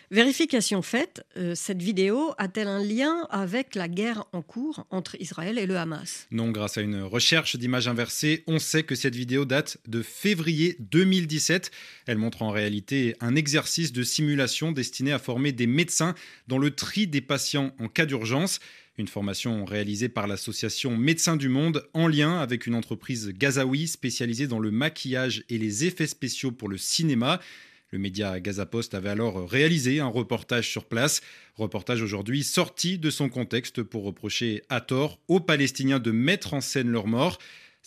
Vérification 0.09 0.81
faite, 0.81 1.25
euh, 1.37 1.53
cette 1.53 1.81
vidéo 1.81 2.33
a-t-elle 2.37 2.67
un 2.67 2.83
lien 2.83 3.27
avec 3.29 3.75
la 3.75 3.87
guerre 3.87 4.25
en 4.31 4.41
cours 4.41 4.85
entre 4.89 5.15
Israël 5.19 5.57
et 5.59 5.65
le 5.65 5.77
Hamas? 5.77 6.27
Non, 6.31 6.49
grâce 6.49 6.77
à 6.77 6.81
une 6.81 7.01
recherche 7.01 7.57
d'images 7.57 7.87
inversées, 7.87 8.43
on 8.47 8.59
sait 8.59 8.83
que 8.83 8.95
cette 8.95 9.15
vidéo 9.15 9.45
date 9.45 9.77
de 9.87 10.01
février 10.01 10.77
2017. 10.79 11.71
Elle 12.05 12.17
montre 12.17 12.41
en 12.41 12.49
réalité 12.49 13.15
un 13.19 13.35
exercice 13.35 13.91
de 13.91 14.03
simulation 14.03 14.71
destiné 14.71 15.11
à 15.11 15.19
former 15.19 15.51
des 15.51 15.67
médecins 15.67 16.15
dans 16.47 16.57
le 16.57 16.71
tri 16.71 17.07
des 17.07 17.21
patients 17.21 17.73
en 17.79 17.87
cas 17.87 18.05
d'urgence. 18.05 18.59
Une 18.99 19.07
formation 19.07 19.63
réalisée 19.63 20.09
par 20.09 20.25
l'association 20.25 20.97
Médecins 20.97 21.37
du 21.37 21.49
Monde 21.49 21.87
en 21.93 22.07
lien 22.07 22.39
avec 22.39 22.65
une 22.65 22.73
entreprise 22.73 23.29
gazaoui 23.29 23.87
spécialisée 23.87 24.47
dans 24.47 24.57
le 24.57 24.71
maquillage 24.71 25.43
et 25.49 25.59
les 25.59 25.85
effets 25.85 26.07
spéciaux 26.07 26.51
pour 26.51 26.67
le 26.67 26.79
cinéma. 26.79 27.39
Le 27.91 27.99
média 27.99 28.39
Gaza 28.39 28.65
Post 28.65 28.95
avait 28.95 29.09
alors 29.09 29.47
réalisé 29.47 29.99
un 29.99 30.07
reportage 30.07 30.67
sur 30.67 30.85
place, 30.85 31.21
reportage 31.53 32.01
aujourd'hui 32.01 32.43
sorti 32.43 32.97
de 32.97 33.11
son 33.11 33.29
contexte 33.29 33.83
pour 33.83 34.03
reprocher 34.03 34.63
à 34.67 34.81
tort 34.81 35.19
aux 35.27 35.39
Palestiniens 35.39 35.99
de 35.99 36.09
mettre 36.09 36.55
en 36.55 36.61
scène 36.61 36.89
leur 36.89 37.05
mort. 37.05 37.37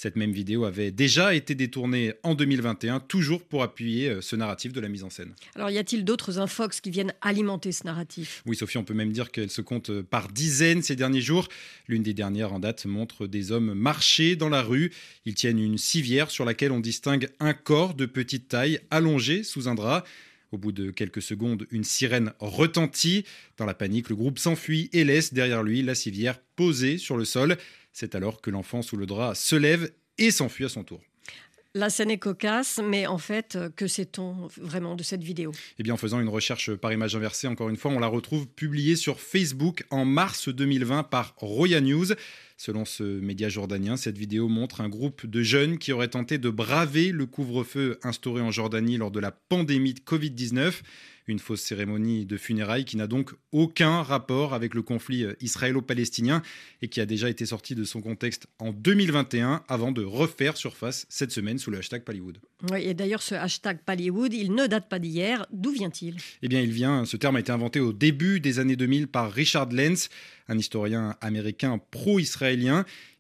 Cette 0.03 0.17
même 0.17 0.33
vidéo 0.33 0.65
avait 0.65 0.93
déjà 0.93 1.35
été 1.35 1.55
détournée 1.55 2.15
en 2.23 2.35
2021, 2.35 3.01
toujours 3.01 3.45
pour 3.45 3.63
appuyer 3.63 4.09
euh, 4.09 4.23
ce 4.23 4.35
narratif 4.35 4.73
de 4.73 4.81
la 4.81 4.89
mise 4.89 5.05
en 5.05 5.11
scène. 5.11 5.35
Alors 5.55 5.69
y 5.69 5.77
a-t-il 5.77 6.07
d'autres 6.07 6.39
infox 6.39 6.81
qui 6.81 6.89
viennent 6.89 7.13
alimenter 7.21 7.71
ce 7.71 7.85
narratif? 7.85 8.43
Oui, 8.47 8.57
Sophie, 8.57 8.79
on 8.79 8.83
peut 8.83 8.95
même 8.95 9.13
dire 9.13 9.31
qu'elle 9.31 9.51
se 9.51 9.61
compte 9.61 9.91
euh, 9.91 10.03
par 10.03 10.29
dizaines 10.29 10.81
ces 10.81 10.97
derniers 10.97 11.21
jours. 11.21 11.49
L'une 11.87 12.03
des 12.03 12.15
dernières 12.15 12.55
en 12.55 12.61
date 12.61 12.87
montre 12.87 13.27
des 13.27 13.53
hommes 13.53 13.75
marcher 13.75 14.37
dans 14.37 14.49
la 14.49 14.63
rue. 14.63 14.91
Ils 15.27 15.35
tiennent 15.35 15.59
une 15.59 15.77
civière 15.77 16.31
sur 16.31 16.47
laquelle 16.47 16.73
on 16.73 16.81
distingue 16.81 17.29
un 17.39 17.53
corps 17.53 17.93
de 17.93 18.07
petite 18.07 18.49
taille 18.49 18.81
allongé 18.91 19.43
sous 19.43 19.69
un 19.69 19.75
drap. 19.75 20.07
Au 20.51 20.57
bout 20.57 20.73
de 20.73 20.91
quelques 20.91 21.23
secondes, 21.23 21.67
une 21.71 21.85
sirène 21.85 22.33
retentit. 22.41 23.27
Dans 23.59 23.67
la 23.67 23.75
panique, 23.75 24.09
le 24.09 24.17
groupe 24.17 24.39
s'enfuit 24.39 24.89
et 24.95 25.05
laisse 25.05 25.35
derrière 25.35 25.63
lui 25.63 25.83
la 25.83 25.95
civière 25.95 26.41
posée 26.57 26.97
sur 26.97 27.19
le 27.19 27.27
sol. 27.27 27.59
C'est 27.93 28.15
alors 28.15 28.41
que 28.41 28.51
l'enfant 28.51 28.83
sous 28.83 28.97
le 28.97 29.07
drap 29.07 29.35
se 29.35 29.57
lève 29.57 29.93
et 30.19 30.31
s'enfuit 30.31 30.65
à 30.65 30.69
son 30.69 30.85
tour. 30.85 31.01
La 31.73 31.89
scène 31.89 32.11
est 32.11 32.19
cocasse, 32.19 32.81
mais 32.83 33.07
en 33.07 33.19
fait, 33.19 33.57
que 33.77 33.87
sait-on 33.87 34.49
vraiment 34.57 34.97
de 34.97 35.05
cette 35.05 35.23
vidéo? 35.23 35.53
Eh 35.79 35.85
bien, 35.85 35.95
en 35.95 35.97
faisant 35.97 36.19
une 36.19 36.29
recherche 36.29 36.75
par 36.75 36.93
image 36.93 37.15
inversée, 37.15 37.47
encore 37.47 37.69
une 37.69 37.77
fois, 37.77 37.93
on 37.93 38.01
la 38.01 38.09
retrouve 38.09 38.49
publiée 38.49 38.97
sur 38.97 39.21
Facebook 39.21 39.85
en 39.91 40.05
mars 40.05 40.49
2020 40.49 41.05
par 41.05 41.35
Roya 41.37 41.81
News. 41.81 42.07
Selon 42.63 42.85
ce 42.85 43.03
média 43.03 43.49
jordanien, 43.49 43.97
cette 43.97 44.19
vidéo 44.19 44.47
montre 44.47 44.83
un 44.83 44.91
groupe 44.91 45.25
de 45.25 45.43
jeunes 45.43 45.79
qui 45.79 45.93
auraient 45.93 46.09
tenté 46.09 46.37
de 46.37 46.51
braver 46.51 47.11
le 47.11 47.25
couvre-feu 47.25 47.99
instauré 48.03 48.43
en 48.43 48.51
Jordanie 48.51 48.99
lors 48.99 49.11
de 49.11 49.19
la 49.19 49.31
pandémie 49.31 49.95
de 49.95 50.01
Covid-19 50.01 50.83
une 51.31 51.39
fausse 51.39 51.63
cérémonie 51.63 52.27
de 52.27 52.37
funérailles 52.37 52.85
qui 52.85 52.97
n'a 52.97 53.07
donc 53.07 53.33
aucun 53.53 54.03
rapport 54.03 54.53
avec 54.53 54.75
le 54.75 54.83
conflit 54.83 55.25
euh, 55.25 55.35
israélo-palestinien 55.41 56.43
et 56.83 56.89
qui 56.89 57.01
a 57.01 57.07
déjà 57.07 57.31
été 57.31 57.47
sorti 57.47 57.75
de 57.75 57.85
son 57.85 58.01
contexte 58.01 58.47
en 58.59 58.73
2021 58.73 59.63
avant 59.69 59.93
de 59.93 60.03
refaire 60.03 60.57
surface 60.57 61.07
cette 61.09 61.31
semaine 61.31 61.59
sous 61.59 61.71
le 61.71 61.79
hashtag 61.79 62.03
Pallywood. 62.03 62.39
Oui, 62.71 62.83
et 62.83 62.95
d'ailleurs 62.95 63.23
ce 63.23 63.35
hashtag 63.35 63.79
Pallywood, 63.85 64.33
il 64.35 64.53
ne 64.55 64.67
date 64.67 64.89
pas 64.89 64.99
d'hier. 64.99 65.47
D'où 65.53 65.71
vient-il? 65.71 66.17
Eh 66.43 66.49
bien, 66.49 66.61
il 66.61 66.73
vient, 66.73 67.05
ce 67.05 67.17
terme 67.17 67.37
a 67.37 67.41
été 67.41 67.53
inventé 67.53 67.81
au 67.81 67.93
début 67.93 68.41
des 68.41 68.59
années 68.59 68.77
2000 68.77 69.09
par 69.09 69.33
Richard 69.33 69.71
Lenz, 69.71 70.09
un 70.49 70.59
historien 70.59 71.17
américain 71.21 71.81
pro-israélien. 71.91 72.50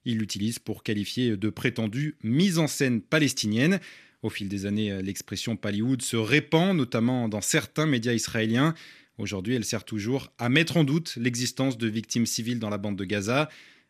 Il 0.04 0.18
l'utilise 0.18 0.58
pour 0.58 0.82
qualifier 0.82 1.36
de 1.36 1.50
prétendue 1.50 2.16
mise 2.22 2.58
en 2.58 2.66
scène 2.66 3.00
palestinienne. 3.00 3.80
Au 4.22 4.30
fil 4.30 4.48
des 4.48 4.66
années, 4.66 4.92
euh, 4.92 5.02
l'expression 5.02 5.56
Pallywood 5.56 6.02
se 6.02 6.16
répand, 6.16 6.76
notamment 6.76 7.28
dans 7.28 7.40
certains 7.40 7.86
médias 7.86 8.12
israéliens. 8.12 8.74
Aujourd'hui, 9.18 9.54
elle 9.54 9.64
sert 9.64 9.84
toujours 9.84 10.32
à 10.38 10.48
mettre 10.48 10.76
en 10.76 10.84
doute 10.84 11.14
l'existence 11.16 11.78
de 11.78 11.88
victimes 11.88 12.26
civiles 12.26 12.58
dans 12.58 12.70
la 12.70 12.78
bande 12.78 12.96
de 12.96 13.04
Gaza. 13.04 13.48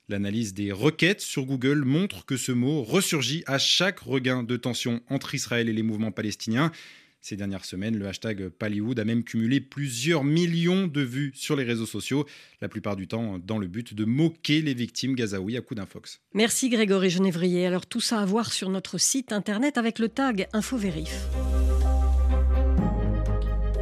L'analyse 0.08 0.54
des 0.54 0.72
requêtes 0.72 1.20
sur 1.20 1.44
Google 1.44 1.84
montre 1.84 2.26
que 2.26 2.36
ce 2.36 2.50
mot 2.50 2.82
ressurgit 2.82 3.44
à 3.46 3.58
chaque 3.58 4.00
regain 4.00 4.42
de 4.42 4.56
tension 4.56 5.00
entre 5.08 5.34
Israël 5.34 5.68
et 5.68 5.72
les 5.72 5.84
mouvements 5.84 6.10
palestiniens. 6.10 6.72
Ces 7.20 7.36
dernières 7.36 7.64
semaines, 7.64 7.98
le 7.98 8.06
hashtag 8.06 8.48
Pallywood 8.48 8.98
a 8.98 9.04
même 9.04 9.24
cumulé 9.24 9.60
plusieurs 9.60 10.24
millions 10.24 10.86
de 10.86 11.02
vues 11.02 11.32
sur 11.34 11.54
les 11.54 11.64
réseaux 11.64 11.86
sociaux, 11.86 12.26
la 12.62 12.68
plupart 12.68 12.96
du 12.96 13.08
temps 13.08 13.38
dans 13.38 13.58
le 13.58 13.66
but 13.66 13.92
de 13.94 14.04
moquer 14.04 14.62
les 14.62 14.74
victimes 14.74 15.14
gazaouis 15.14 15.56
à 15.56 15.60
coup 15.60 15.74
d'infox. 15.74 16.20
Merci 16.32 16.70
Grégory 16.70 17.10
Genévrier. 17.10 17.66
Alors 17.66 17.86
tout 17.86 18.00
ça 18.00 18.20
à 18.20 18.24
voir 18.24 18.52
sur 18.52 18.70
notre 18.70 18.98
site 18.98 19.32
internet 19.32 19.76
avec 19.76 19.98
le 19.98 20.08
tag 20.08 20.48
InfoVérif. 20.52 21.28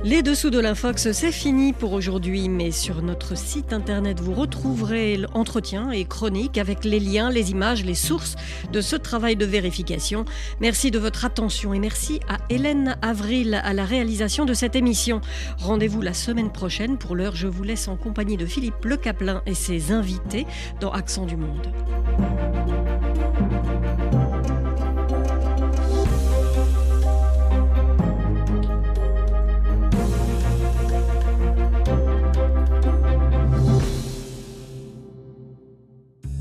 Les 0.04 0.22
dessous 0.22 0.50
de 0.50 0.61
l'Infox, 0.61 1.11
c'est 1.11 1.32
fini 1.32 1.72
pour 1.72 1.92
aujourd'hui, 1.92 2.48
mais 2.48 2.70
sur 2.70 3.02
notre 3.02 3.37
site 3.37 3.72
internet, 3.72 4.20
vous 4.20 4.32
retrouverez 4.32 5.16
l'entretien 5.16 5.90
et 5.90 6.04
chronique 6.04 6.56
avec 6.56 6.84
les 6.84 7.00
liens, 7.00 7.30
les 7.30 7.50
images, 7.50 7.84
les 7.84 7.96
sources 7.96 8.37
de 8.72 8.80
ce 8.80 8.94
travail 8.94 9.34
de 9.34 9.44
vérification. 9.44 10.24
Merci 10.61 10.92
de 10.92 11.00
votre 11.00 11.24
attention 11.24 11.74
et 11.74 11.80
merci 11.80 12.20
à 12.28 12.38
Hélène 12.48 12.96
Avril 13.02 13.61
à 13.64 13.72
la 13.72 13.84
réalisation 13.84 14.44
de 14.44 14.54
cette 14.54 14.76
émission. 14.76 15.20
Rendez-vous 15.58 16.00
la 16.00 16.14
semaine 16.14 16.52
prochaine. 16.52 16.96
Pour 16.96 17.16
l'heure, 17.16 17.34
je 17.34 17.48
vous 17.48 17.64
laisse 17.64 17.88
en 17.88 17.96
compagnie 17.96 18.37
de 18.37 18.46
Philippe 18.46 18.84
Le 18.84 18.96
Caplin 18.96 19.42
et 19.46 19.54
ses 19.54 19.90
invités 19.90 20.46
dans 20.80 20.92
Accent 20.92 21.26
du 21.26 21.37
Monde. 21.37 21.72